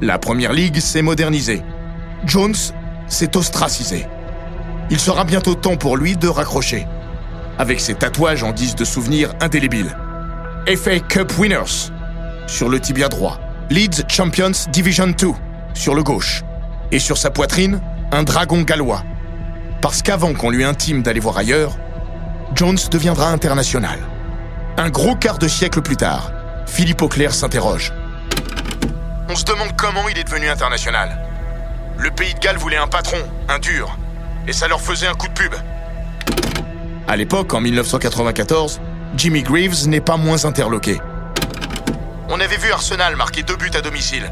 La 0.00 0.18
Première 0.18 0.52
Ligue 0.52 0.78
s'est 0.78 1.02
modernisée. 1.02 1.62
Jones 2.24 2.54
s'est 3.08 3.36
ostracisé. 3.36 4.06
Il 4.90 4.98
sera 4.98 5.24
bientôt 5.24 5.54
temps 5.54 5.76
pour 5.76 5.96
lui 5.96 6.16
de 6.16 6.28
raccrocher. 6.28 6.86
Avec 7.58 7.80
ses 7.80 7.94
tatouages 7.94 8.42
en 8.42 8.52
guise 8.52 8.74
de 8.74 8.84
souvenirs 8.84 9.34
indélébiles. 9.40 9.94
FA 10.66 11.00
Cup 11.00 11.32
Winners 11.38 11.90
sur 12.46 12.68
le 12.68 12.80
tibia 12.80 13.08
droit. 13.08 13.38
Leeds 13.68 14.04
Champions 14.08 14.52
Division 14.72 15.08
2 15.08 15.28
sur 15.74 15.94
le 15.94 16.02
gauche. 16.02 16.42
Et 16.90 16.98
sur 16.98 17.18
sa 17.18 17.30
poitrine, 17.30 17.82
un 18.12 18.22
dragon 18.22 18.62
gallois. 18.62 19.02
Parce 19.80 20.02
qu'avant 20.02 20.34
qu'on 20.34 20.50
lui 20.50 20.64
intime 20.64 21.02
d'aller 21.02 21.20
voir 21.20 21.38
ailleurs, 21.38 21.76
Jones 22.54 22.78
deviendra 22.90 23.30
international. 23.30 24.00
Un 24.76 24.90
gros 24.90 25.14
quart 25.14 25.38
de 25.38 25.46
siècle 25.46 25.82
plus 25.82 25.96
tard, 25.96 26.32
Philippe 26.66 27.02
Auclair 27.02 27.32
s'interroge. 27.32 27.92
On 29.28 29.36
se 29.36 29.44
demande 29.44 29.76
comment 29.76 30.08
il 30.08 30.18
est 30.18 30.24
devenu 30.24 30.48
international. 30.48 31.18
Le 31.96 32.10
pays 32.10 32.34
de 32.34 32.38
Galles 32.40 32.56
voulait 32.56 32.76
un 32.76 32.86
patron, 32.86 33.18
un 33.48 33.58
dur, 33.58 33.96
et 34.46 34.52
ça 34.52 34.66
leur 34.68 34.80
faisait 34.80 35.06
un 35.06 35.14
coup 35.14 35.28
de 35.28 35.32
pub. 35.32 35.54
À 37.06 37.16
l'époque, 37.16 37.54
en 37.54 37.60
1994, 37.60 38.80
Jimmy 39.16 39.42
Greaves 39.42 39.86
n'est 39.88 40.00
pas 40.00 40.16
moins 40.16 40.44
interloqué. 40.44 41.00
On 42.28 42.40
avait 42.40 42.56
vu 42.56 42.70
Arsenal 42.70 43.16
marquer 43.16 43.42
deux 43.42 43.56
buts 43.56 43.70
à 43.74 43.80
domicile. 43.80 44.30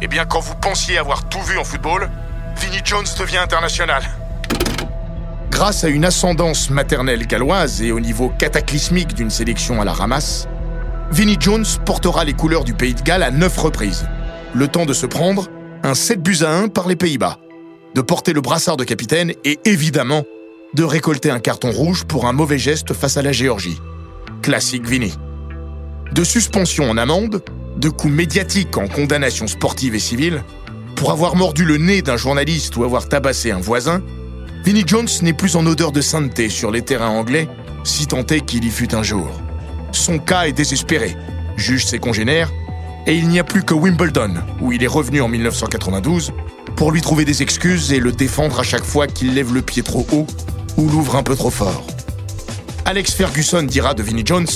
Eh 0.00 0.08
bien, 0.08 0.24
quand 0.24 0.40
vous 0.40 0.54
pensiez 0.56 0.98
avoir 0.98 1.28
tout 1.28 1.42
vu 1.42 1.58
en 1.58 1.64
football, 1.64 2.10
Vinnie 2.56 2.82
Jones 2.84 3.06
devient 3.18 3.38
international. 3.38 4.02
Grâce 5.56 5.84
à 5.84 5.88
une 5.88 6.04
ascendance 6.04 6.68
maternelle 6.68 7.26
galloise 7.26 7.80
et 7.80 7.90
au 7.90 7.98
niveau 7.98 8.28
cataclysmique 8.28 9.14
d'une 9.14 9.30
sélection 9.30 9.80
à 9.80 9.86
la 9.86 9.94
ramasse, 9.94 10.46
Vinnie 11.10 11.38
Jones 11.40 11.64
portera 11.86 12.26
les 12.26 12.34
couleurs 12.34 12.62
du 12.62 12.74
pays 12.74 12.92
de 12.92 13.00
Galles 13.00 13.22
à 13.22 13.30
neuf 13.30 13.56
reprises. 13.56 14.06
Le 14.54 14.68
temps 14.68 14.84
de 14.84 14.92
se 14.92 15.06
prendre 15.06 15.48
un 15.82 15.94
7 15.94 16.22
buts 16.22 16.40
à 16.42 16.50
1 16.50 16.68
par 16.68 16.86
les 16.86 16.94
Pays-Bas, 16.94 17.38
de 17.94 18.02
porter 18.02 18.34
le 18.34 18.42
brassard 18.42 18.76
de 18.76 18.84
capitaine 18.84 19.32
et 19.46 19.58
évidemment 19.64 20.24
de 20.74 20.84
récolter 20.84 21.30
un 21.30 21.40
carton 21.40 21.70
rouge 21.70 22.04
pour 22.04 22.26
un 22.26 22.34
mauvais 22.34 22.58
geste 22.58 22.92
face 22.92 23.16
à 23.16 23.22
la 23.22 23.32
Géorgie. 23.32 23.80
Classique 24.42 24.86
Vinny. 24.86 25.14
De 26.12 26.22
suspension 26.22 26.90
en 26.90 26.98
amende, 26.98 27.42
de 27.78 27.88
coups 27.88 28.12
médiatiques 28.12 28.76
en 28.76 28.88
condamnation 28.88 29.46
sportive 29.46 29.94
et 29.94 30.00
civile, 30.00 30.44
pour 30.96 31.12
avoir 31.12 31.34
mordu 31.34 31.64
le 31.64 31.78
nez 31.78 32.02
d'un 32.02 32.18
journaliste 32.18 32.76
ou 32.76 32.84
avoir 32.84 33.08
tabassé 33.08 33.52
un 33.52 33.60
voisin, 33.60 34.02
Vinnie 34.66 34.82
Jones 34.84 35.06
n'est 35.22 35.32
plus 35.32 35.54
en 35.54 35.64
odeur 35.64 35.92
de 35.92 36.00
sainteté 36.00 36.48
sur 36.48 36.72
les 36.72 36.82
terrains 36.82 37.10
anglais, 37.10 37.48
si 37.84 38.08
tant 38.08 38.26
est 38.26 38.40
qu'il 38.40 38.64
y 38.64 38.70
fut 38.70 38.96
un 38.96 39.04
jour. 39.04 39.30
Son 39.92 40.18
cas 40.18 40.48
est 40.48 40.52
désespéré, 40.52 41.16
juge 41.56 41.86
ses 41.86 42.00
congénères, 42.00 42.50
et 43.06 43.14
il 43.14 43.28
n'y 43.28 43.38
a 43.38 43.44
plus 43.44 43.62
que 43.62 43.74
Wimbledon, 43.74 44.34
où 44.60 44.72
il 44.72 44.82
est 44.82 44.88
revenu 44.88 45.20
en 45.20 45.28
1992, 45.28 46.32
pour 46.74 46.90
lui 46.90 47.00
trouver 47.00 47.24
des 47.24 47.42
excuses 47.42 47.92
et 47.92 48.00
le 48.00 48.10
défendre 48.10 48.58
à 48.58 48.64
chaque 48.64 48.82
fois 48.82 49.06
qu'il 49.06 49.34
lève 49.34 49.54
le 49.54 49.62
pied 49.62 49.84
trop 49.84 50.04
haut 50.10 50.26
ou 50.76 50.88
l'ouvre 50.88 51.14
un 51.14 51.22
peu 51.22 51.36
trop 51.36 51.50
fort. 51.50 51.86
Alex 52.86 53.14
Ferguson 53.14 53.62
dira 53.62 53.94
de 53.94 54.02
Vinnie 54.02 54.26
Jones 54.26 54.48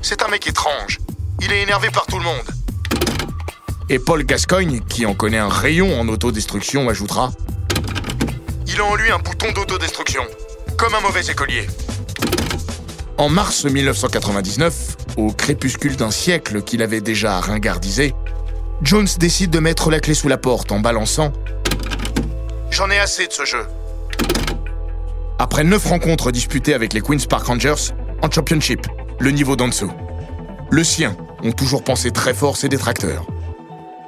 C'est 0.00 0.22
un 0.22 0.28
mec 0.28 0.46
étrange. 0.46 1.00
Il 1.42 1.50
est 1.50 1.62
énervé 1.62 1.88
par 1.92 2.06
tout 2.06 2.18
le 2.18 2.24
monde. 2.24 2.54
Et 3.88 3.98
Paul 3.98 4.22
Gascoigne, 4.22 4.78
qui 4.88 5.06
en 5.06 5.14
connaît 5.14 5.38
un 5.38 5.48
rayon 5.48 6.00
en 6.00 6.06
autodestruction, 6.06 6.88
ajoutera 6.88 7.32
Il 8.68 8.80
a 8.80 8.84
en 8.84 8.96
lui 8.96 9.10
un 9.10 9.18
bouton 9.18 9.52
d'autodestruction, 9.52 10.22
comme 10.76 10.94
un 10.94 11.00
mauvais 11.00 11.24
écolier. 11.26 11.66
En 13.16 13.28
mars 13.28 13.64
1999, 13.64 14.96
au 15.16 15.32
crépuscule 15.32 15.96
d'un 15.96 16.10
siècle 16.10 16.62
qu'il 16.62 16.82
avait 16.82 17.00
déjà 17.00 17.38
ringardisé, 17.40 18.12
Jones 18.82 19.06
décide 19.18 19.50
de 19.50 19.60
mettre 19.60 19.90
la 19.90 20.00
clé 20.00 20.14
sous 20.14 20.28
la 20.28 20.36
porte 20.36 20.72
en 20.72 20.80
balançant 20.80 21.32
J'en 22.70 22.90
ai 22.90 22.98
assez 22.98 23.28
de 23.28 23.32
ce 23.32 23.44
jeu. 23.44 23.64
Après 25.38 25.62
neuf 25.62 25.86
rencontres 25.86 26.32
disputées 26.32 26.74
avec 26.74 26.92
les 26.92 27.00
Queen's 27.00 27.26
Park 27.26 27.46
Rangers 27.46 27.92
en 28.22 28.30
Championship, 28.30 28.86
le 29.20 29.30
niveau 29.30 29.54
d'en 29.54 29.68
dessous, 29.68 29.92
le 30.70 30.82
sien 30.82 31.16
ont 31.44 31.52
toujours 31.52 31.84
pensé 31.84 32.10
très 32.10 32.34
fort 32.34 32.56
ses 32.56 32.68
détracteurs. 32.68 33.26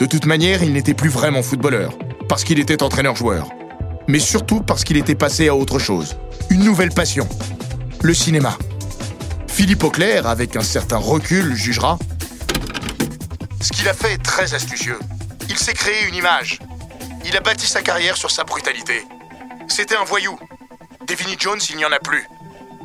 De 0.01 0.07
toute 0.07 0.27
manière, 0.27 0.63
il 0.63 0.73
n'était 0.73 0.95
plus 0.95 1.11
vraiment 1.11 1.43
footballeur, 1.43 1.93
parce 2.29 2.45
qu'il 2.45 2.59
était 2.59 2.83
entraîneur-joueur, 2.83 3.49
mais 4.09 4.19
surtout 4.19 4.61
parce 4.63 4.83
qu'il 4.83 4.97
était 4.97 5.15
passé 5.15 5.49
à 5.49 5.55
autre 5.55 5.79
chose, 5.79 6.17
une 6.51 6.65
nouvelle 6.65 6.91
passion, 6.91 7.29
le 8.03 8.15
cinéma. 8.15 8.57
Philippe 9.47 9.85
Auclair, 9.85 10.27
avec 10.27 10.57
un 10.57 10.63
certain 10.63 10.97
recul, 10.97 11.55
jugera 11.55 11.99
Ce 13.61 13.71
qu'il 13.71 13.89
a 13.89 13.95
fait 13.95 14.15
est 14.15 14.23
très 14.23 14.55
astucieux. 14.55 14.99
Il 15.51 15.59
s'est 15.59 15.75
créé 15.75 16.09
une 16.09 16.15
image. 16.15 16.59
Il 17.27 17.37
a 17.37 17.41
bâti 17.41 17.67
sa 17.67 17.83
carrière 17.83 18.17
sur 18.17 18.31
sa 18.31 18.45
brutalité. 18.45 19.05
C'était 19.69 19.97
un 19.97 20.05
voyou. 20.05 20.39
Des 21.07 21.15
Vinnie 21.15 21.37
Jones, 21.39 21.61
il 21.71 21.77
n'y 21.77 21.85
en 21.85 21.93
a 21.93 21.99
plus. 21.99 22.27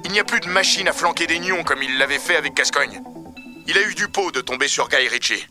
Il 0.04 0.12
n'y 0.12 0.20
a 0.20 0.24
plus 0.24 0.42
de 0.42 0.48
machine 0.48 0.88
à 0.88 0.94
flanquer 0.94 1.28
des 1.28 1.40
nions 1.40 1.64
comme 1.64 1.82
il 1.82 1.98
l'avait 1.98 2.20
fait 2.20 2.36
avec 2.36 2.56
Gascogne. 2.56 3.02
Il 3.68 3.78
a 3.78 3.82
eu 3.88 3.96
du 3.96 4.10
pot 4.10 4.32
de 4.32 4.42
tomber 4.42 4.68
sur 4.68 4.90
Guy 4.90 5.08
Ritchie. 5.08 5.48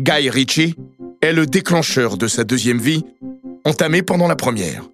Guy 0.00 0.30
Ritchie 0.30 0.74
est 1.20 1.34
le 1.34 1.44
déclencheur 1.44 2.16
de 2.16 2.26
sa 2.26 2.42
deuxième 2.42 2.78
vie, 2.78 3.04
entamée 3.66 4.00
pendant 4.00 4.28
la 4.28 4.34
première. 4.34 4.84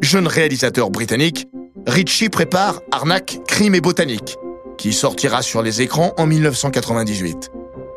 Jeune 0.00 0.28
réalisateur 0.28 0.90
britannique, 0.90 1.48
Ritchie 1.88 2.28
prépare 2.28 2.80
Arnaque, 2.92 3.40
Crime 3.48 3.74
et 3.74 3.80
Botanique, 3.80 4.36
qui 4.78 4.92
sortira 4.92 5.42
sur 5.42 5.60
les 5.60 5.82
écrans 5.82 6.12
en 6.18 6.26
1998. 6.26 7.50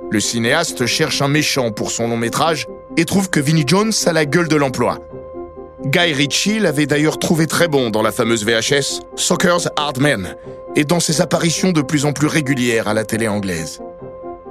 Le 0.10 0.20
cinéaste 0.20 0.88
cherche 0.88 1.22
un 1.22 1.28
méchant 1.28 1.70
pour 1.70 1.92
son 1.92 2.08
long 2.08 2.18
métrage 2.18 2.66
et 2.98 3.06
trouve 3.06 3.30
que 3.30 3.40
Vinnie 3.40 3.66
Jones 3.68 3.94
a 4.08 4.12
la 4.12 4.26
gueule 4.26 4.48
de 4.48 4.56
l'emploi. 4.56 4.98
Guy 5.86 6.12
Ritchie 6.12 6.58
l'avait 6.58 6.88
d'ailleurs 6.88 7.20
trouvé 7.20 7.46
très 7.46 7.68
bon 7.68 7.92
dans 7.92 8.02
la 8.02 8.12
fameuse 8.12 8.44
VHS 8.44 9.02
Soccer's 9.16 9.70
Hard 9.76 10.00
Men 10.00 10.36
et 10.76 10.86
dans 10.86 11.00
ses 11.00 11.22
apparitions 11.22 11.72
de 11.72 11.84
plus 11.84 12.06
en 12.06 12.14
plus 12.14 12.26
régulières 12.26 12.88
à 12.88 12.96
la 12.96 13.04
télé 13.04 13.28
anglaise. 13.28 13.80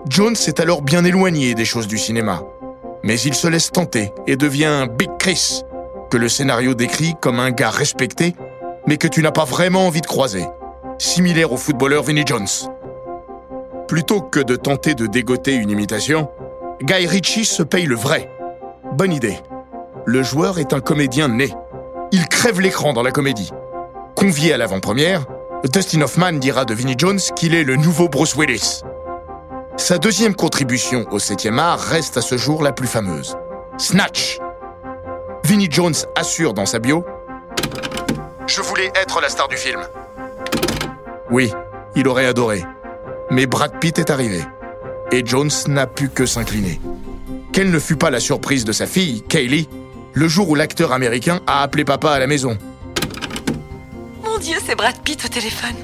Jones 0.09 0.37
est 0.47 0.61
alors 0.61 0.83
bien 0.83 1.05
éloigné 1.05 1.55
des 1.55 1.65
choses 1.65 1.89
du 1.89 1.99
cinéma, 1.99 2.45
mais 3.03 3.19
il 3.21 3.35
se 3.35 3.49
laisse 3.49 3.73
tenter 3.73 4.13
et 4.29 4.37
devient 4.37 4.67
un 4.67 4.87
Big 4.87 5.11
Chris, 5.19 5.63
que 6.11 6.17
le 6.17 6.29
scénario 6.29 6.75
décrit 6.75 7.15
comme 7.21 7.41
un 7.41 7.51
gars 7.51 7.71
respecté, 7.71 8.37
mais 8.87 8.99
que 8.99 9.09
tu 9.09 9.21
n'as 9.21 9.33
pas 9.33 9.45
vraiment 9.45 9.87
envie 9.87 10.01
de 10.01 10.07
croiser, 10.07 10.47
similaire 10.99 11.53
au 11.53 11.57
footballeur 11.57 12.05
Vinnie 12.05 12.25
Jones. 12.25 12.47
Plutôt 13.89 14.21
que 14.21 14.39
de 14.39 14.55
tenter 14.55 14.95
de 14.95 15.07
dégoter 15.07 15.55
une 15.55 15.71
imitation, 15.71 16.31
Guy 16.83 17.07
Ritchie 17.07 17.45
se 17.45 17.65
paye 17.65 17.87
le 17.87 17.97
vrai. 17.97 18.31
Bonne 18.93 19.13
idée. 19.13 19.39
Le 20.05 20.23
joueur 20.23 20.61
est 20.61 20.73
un 20.73 20.81
comédien 20.81 21.27
né. 21.27 21.53
Il 22.13 22.29
crève 22.29 22.61
l'écran 22.61 22.93
dans 22.93 23.03
la 23.03 23.11
comédie. 23.11 23.51
Convié 24.15 24.53
à 24.53 24.57
l'avant-première, 24.57 25.27
Dustin 25.65 26.03
Hoffman 26.03 26.35
dira 26.35 26.65
de 26.65 26.75
Vinnie 26.75 26.95
Jones 26.97 27.19
qu'il 27.35 27.57
est 27.57 27.65
le 27.65 27.75
nouveau 27.75 28.09
Bruce 28.09 28.37
Willis. 28.37 28.83
Sa 29.79 29.99
deuxième 29.99 30.35
contribution 30.35 31.07
au 31.11 31.19
7e 31.19 31.59
art 31.59 31.79
reste 31.79 32.17
à 32.17 32.23
ce 32.23 32.39
jour 32.39 32.63
la 32.63 32.73
plus 32.73 32.87
fameuse. 32.87 33.37
Snatch. 33.77 34.39
Vinnie 35.45 35.69
Jones 35.71 35.95
assure 36.15 36.55
dans 36.55 36.65
sa 36.65 36.79
bio 36.79 37.05
Je 38.47 38.63
voulais 38.63 38.91
être 38.95 39.21
la 39.21 39.29
star 39.29 39.49
du 39.49 39.57
film. 39.57 39.81
Oui, 41.31 41.53
il 41.95 42.09
aurait 42.09 42.27
adoré. 42.27 42.65
Mais 43.31 43.47
Brad 43.47 43.79
Pitt 43.79 43.99
est 43.99 44.11
arrivé. 44.11 44.43
Et 45.13 45.25
Jones 45.25 45.51
n'a 45.69 45.87
pu 45.87 46.09
que 46.09 46.25
s'incliner. 46.25 46.81
Quelle 47.53 47.71
ne 47.71 47.79
fut 47.79 47.97
pas 47.97 48.11
la 48.11 48.21
surprise 48.21 48.65
de 48.65 48.73
sa 48.73 48.87
fille, 48.87 49.23
Kaylee, 49.23 49.69
le 50.15 50.27
jour 50.27 50.49
où 50.49 50.55
l'acteur 50.55 50.93
américain 50.93 51.41
a 51.47 51.63
appelé 51.63 51.85
papa 51.85 52.13
à 52.13 52.19
la 52.19 52.27
maison. 52.27 52.57
Mon 54.25 54.39
Dieu, 54.39 54.57
c'est 54.65 54.75
Brad 54.75 54.99
Pitt 55.03 55.23
au 55.25 55.29
téléphone. 55.29 55.77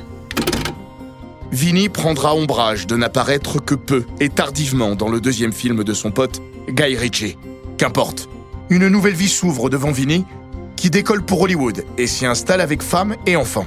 Vinny 1.52 1.90
prendra 1.90 2.34
ombrage 2.34 2.86
de 2.86 2.96
n'apparaître 2.96 3.62
que 3.62 3.74
peu 3.74 4.04
et 4.20 4.30
tardivement 4.30 4.94
dans 4.94 5.10
le 5.10 5.20
deuxième 5.20 5.52
film 5.52 5.84
de 5.84 5.92
son 5.92 6.10
pote, 6.10 6.40
Guy 6.70 6.96
Ritchie. 6.96 7.36
Qu'importe, 7.76 8.30
une 8.70 8.88
nouvelle 8.88 9.12
vie 9.12 9.28
s'ouvre 9.28 9.68
devant 9.68 9.90
Vinny, 9.90 10.24
qui 10.76 10.88
décolle 10.88 11.22
pour 11.22 11.42
Hollywood 11.42 11.84
et 11.98 12.06
s'y 12.06 12.24
installe 12.24 12.62
avec 12.62 12.82
femme 12.82 13.16
et 13.26 13.36
enfants. 13.36 13.66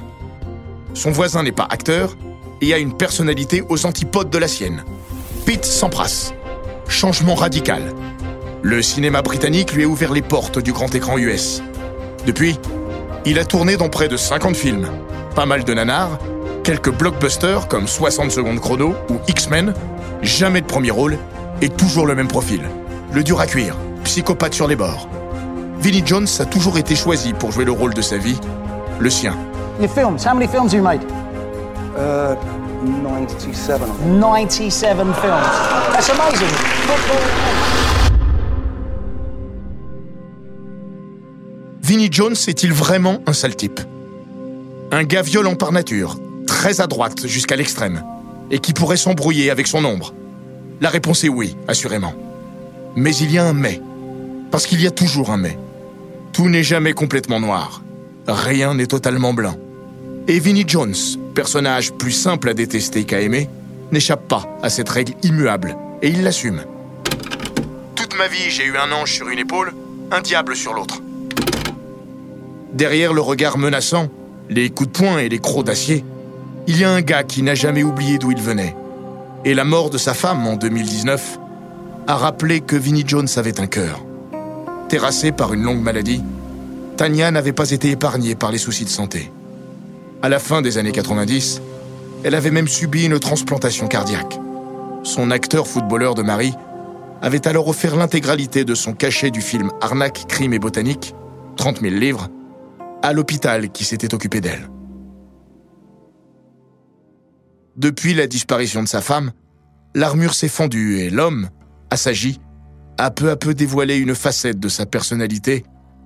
Son 0.94 1.12
voisin 1.12 1.44
n'est 1.44 1.52
pas 1.52 1.68
acteur 1.70 2.16
et 2.60 2.74
a 2.74 2.78
une 2.78 2.96
personnalité 2.96 3.62
aux 3.68 3.86
antipodes 3.86 4.30
de 4.30 4.38
la 4.38 4.48
sienne. 4.48 4.84
Pete 5.44 5.64
Sampras. 5.64 6.32
Changement 6.88 7.36
radical. 7.36 7.94
Le 8.62 8.82
cinéma 8.82 9.22
britannique 9.22 9.74
lui 9.74 9.84
a 9.84 9.86
ouvert 9.86 10.12
les 10.12 10.22
portes 10.22 10.58
du 10.58 10.72
grand 10.72 10.92
écran 10.92 11.18
US. 11.18 11.62
Depuis, 12.26 12.58
il 13.24 13.38
a 13.38 13.44
tourné 13.44 13.76
dans 13.76 13.88
près 13.88 14.08
de 14.08 14.16
50 14.16 14.56
films, 14.56 14.88
pas 15.36 15.46
mal 15.46 15.62
de 15.62 15.72
nanars, 15.72 16.18
quelques 16.66 16.90
blockbusters 16.90 17.68
comme 17.68 17.86
60 17.86 18.32
secondes 18.32 18.58
chrono 18.58 18.96
ou 19.08 19.20
X-Men, 19.28 19.72
jamais 20.22 20.60
de 20.60 20.66
premier 20.66 20.90
rôle 20.90 21.16
et 21.62 21.68
toujours 21.68 22.08
le 22.08 22.16
même 22.16 22.26
profil. 22.26 22.60
Le 23.12 23.22
dur 23.22 23.40
à 23.40 23.46
cuire, 23.46 23.76
psychopathe 24.02 24.52
sur 24.52 24.66
les 24.66 24.74
bords. 24.74 25.08
Vinnie 25.78 26.02
Jones 26.04 26.26
a 26.40 26.44
toujours 26.44 26.76
été 26.76 26.96
choisi 26.96 27.34
pour 27.34 27.52
jouer 27.52 27.64
le 27.64 27.70
rôle 27.70 27.94
de 27.94 28.02
sa 28.02 28.16
vie, 28.18 28.36
le 28.98 29.08
sien. 29.10 29.36
Your 29.80 29.88
films, 29.88 30.18
how 30.26 30.34
many 30.34 30.48
films 30.48 30.74
you 30.74 30.82
made? 30.82 31.02
Uh, 31.96 32.34
97. 32.82 33.80
97 34.18 34.96
films. 34.96 35.14
That's 35.92 36.10
amazing. 36.10 36.48
Vinnie 41.80 42.08
Jones 42.10 42.34
est-il 42.48 42.72
vraiment 42.72 43.18
un 43.28 43.32
sale 43.32 43.54
type? 43.54 43.78
Un 44.90 45.04
gars 45.04 45.22
violent 45.22 45.54
par 45.54 45.70
nature, 45.70 46.16
très 46.46 46.80
à 46.80 46.86
droite 46.86 47.26
jusqu'à 47.26 47.56
l'extrême, 47.56 48.02
et 48.50 48.58
qui 48.58 48.72
pourrait 48.72 48.96
s'embrouiller 48.96 49.50
avec 49.50 49.66
son 49.66 49.84
ombre 49.84 50.14
La 50.80 50.88
réponse 50.88 51.24
est 51.24 51.28
oui, 51.28 51.56
assurément. 51.68 52.14
Mais 52.94 53.14
il 53.16 53.30
y 53.30 53.38
a 53.38 53.44
un 53.44 53.52
mais. 53.52 53.80
Parce 54.50 54.66
qu'il 54.66 54.80
y 54.80 54.86
a 54.86 54.90
toujours 54.90 55.30
un 55.30 55.36
mais. 55.36 55.58
Tout 56.32 56.48
n'est 56.48 56.62
jamais 56.62 56.92
complètement 56.92 57.40
noir. 57.40 57.82
Rien 58.26 58.74
n'est 58.74 58.86
totalement 58.86 59.32
blanc. 59.32 59.56
Et 60.28 60.40
Vinnie 60.40 60.64
Jones, 60.66 60.94
personnage 61.34 61.92
plus 61.92 62.12
simple 62.12 62.48
à 62.48 62.54
détester 62.54 63.04
qu'à 63.04 63.20
aimer, 63.20 63.48
n'échappe 63.92 64.26
pas 64.26 64.58
à 64.62 64.70
cette 64.70 64.88
règle 64.88 65.14
immuable, 65.22 65.76
et 66.02 66.08
il 66.08 66.22
l'assume. 66.22 66.64
Toute 67.94 68.16
ma 68.16 68.26
vie, 68.26 68.50
j'ai 68.50 68.64
eu 68.64 68.76
un 68.76 68.90
ange 68.92 69.12
sur 69.12 69.28
une 69.28 69.38
épaule, 69.38 69.72
un 70.10 70.20
diable 70.20 70.56
sur 70.56 70.72
l'autre. 70.72 71.00
Derrière 72.72 73.12
le 73.12 73.20
regard 73.20 73.58
menaçant, 73.58 74.08
les 74.50 74.70
coups 74.70 74.90
de 74.92 74.98
poing 74.98 75.18
et 75.18 75.28
les 75.28 75.38
crocs 75.38 75.64
d'acier, 75.64 76.04
il 76.68 76.78
y 76.78 76.84
a 76.84 76.90
un 76.90 77.00
gars 77.00 77.22
qui 77.22 77.42
n'a 77.42 77.54
jamais 77.54 77.82
oublié 77.82 78.18
d'où 78.18 78.32
il 78.32 78.40
venait. 78.40 78.76
Et 79.44 79.54
la 79.54 79.64
mort 79.64 79.90
de 79.90 79.98
sa 79.98 80.14
femme 80.14 80.46
en 80.46 80.56
2019 80.56 81.38
a 82.08 82.16
rappelé 82.16 82.60
que 82.60 82.76
Vinnie 82.76 83.04
Jones 83.06 83.28
avait 83.36 83.60
un 83.60 83.66
cœur. 83.66 84.04
Terrassée 84.88 85.32
par 85.32 85.52
une 85.52 85.62
longue 85.62 85.80
maladie, 85.80 86.22
Tania 86.96 87.30
n'avait 87.30 87.52
pas 87.52 87.70
été 87.70 87.90
épargnée 87.90 88.34
par 88.34 88.50
les 88.50 88.58
soucis 88.58 88.84
de 88.84 88.90
santé. 88.90 89.30
À 90.22 90.28
la 90.28 90.38
fin 90.38 90.62
des 90.62 90.78
années 90.78 90.92
90, 90.92 91.60
elle 92.24 92.34
avait 92.34 92.50
même 92.50 92.68
subi 92.68 93.04
une 93.04 93.20
transplantation 93.20 93.86
cardiaque. 93.86 94.38
Son 95.02 95.30
acteur 95.30 95.68
footballeur 95.68 96.14
de 96.14 96.22
mari 96.22 96.52
avait 97.22 97.46
alors 97.46 97.68
offert 97.68 97.96
l'intégralité 97.96 98.64
de 98.64 98.74
son 98.74 98.92
cachet 98.92 99.30
du 99.30 99.40
film 99.40 99.70
Arnaque, 99.80 100.24
crime 100.28 100.52
et 100.52 100.58
botanique, 100.58 101.14
30 101.56 101.80
000 101.80 101.94
livres, 101.94 102.28
à 103.02 103.12
l'hôpital 103.12 103.70
qui 103.70 103.84
s'était 103.84 104.14
occupé 104.14 104.40
d'elle. 104.40 104.68
Depuis 107.76 108.14
la 108.14 108.26
disparition 108.26 108.82
de 108.82 108.88
sa 108.88 109.02
femme, 109.02 109.32
l'armure 109.94 110.32
s'est 110.32 110.48
fendue 110.48 111.00
et 111.00 111.10
l'homme, 111.10 111.50
assagi, 111.90 112.40
a 112.96 113.10
peu 113.10 113.30
à 113.30 113.36
peu 113.36 113.52
dévoilé 113.52 113.96
une 113.96 114.14
facette 114.14 114.58
de 114.58 114.70
sa 114.70 114.86
personnalité, 114.86 115.62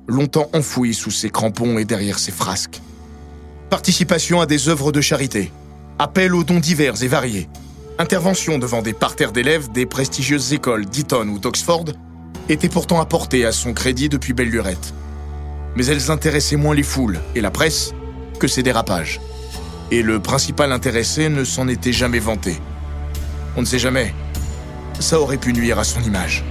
longtemps 0.09 0.50
enfouie 0.52 0.94
sous 0.94 1.12
ses 1.12 1.30
crampons 1.30 1.78
et 1.78 1.85
derrière 1.85 2.18
ses 2.18 2.33
frasques. 2.33 2.83
Participation 3.68 4.40
à 4.40 4.46
des 4.46 4.68
œuvres 4.68 4.90
de 4.90 5.00
charité, 5.00 5.52
appel 6.00 6.35
aux 6.35 6.42
dons 6.42 6.59
divers 6.59 7.04
et 7.04 7.09
variés, 7.09 7.48
intervention 7.98 8.59
devant 8.59 8.83
des 8.83 8.92
parterres 8.92 9.30
d'élèves 9.30 9.70
des 9.70 9.87
prestigieuses 9.87 10.52
écoles 10.52 10.87
d'Eton 10.87 11.28
ou 11.28 11.38
d'Oxford 11.38 11.85
étaient 12.48 12.68
pourtant 12.68 13.00
apportées 13.00 13.44
à 13.44 13.52
son 13.52 13.74
crédit 13.74 14.09
depuis 14.09 14.33
belle 14.33 14.50
lurette. 14.50 14.92
Mais 15.76 15.87
elles 15.87 16.11
intéressaient 16.11 16.56
moins 16.56 16.74
les 16.74 16.83
foules 16.83 17.20
et 17.37 17.40
la 17.40 17.52
presse 17.52 17.92
que 18.40 18.48
ses 18.48 18.64
dérapages. 18.64 19.20
Et 19.92 20.03
le 20.03 20.20
principal 20.20 20.72
intéressé 20.72 21.29
ne 21.29 21.44
s'en 21.44 21.66
était 21.66 21.93
jamais 21.93 22.20
vanté. 22.20 22.57
On 23.57 23.62
ne 23.62 23.66
sait 23.66 23.78
jamais. 23.78 24.14
Ça 25.01 25.20
aurait 25.20 25.36
pu 25.36 25.53
nuire 25.53 25.78
à 25.78 25.84
son 25.84 26.01
image. 26.03 26.45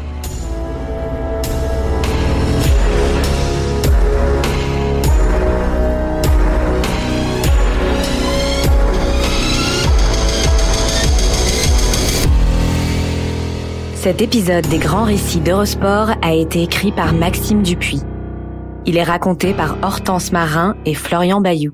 Cet 13.96 14.22
épisode 14.22 14.66
des 14.68 14.80
grands 14.80 15.04
récits 15.04 15.42
d'Eurosport 15.42 16.12
a 16.22 16.34
été 16.34 16.64
écrit 16.64 16.92
par 16.92 17.14
Maxime 17.14 17.62
Dupuis. 17.64 18.02
Il 18.86 18.98
est 18.98 19.04
raconté 19.04 19.54
par 19.54 19.78
Hortense 19.82 20.32
Marin 20.32 20.76
et 20.86 20.94
Florian 20.94 21.42
Bayou. 21.42 21.74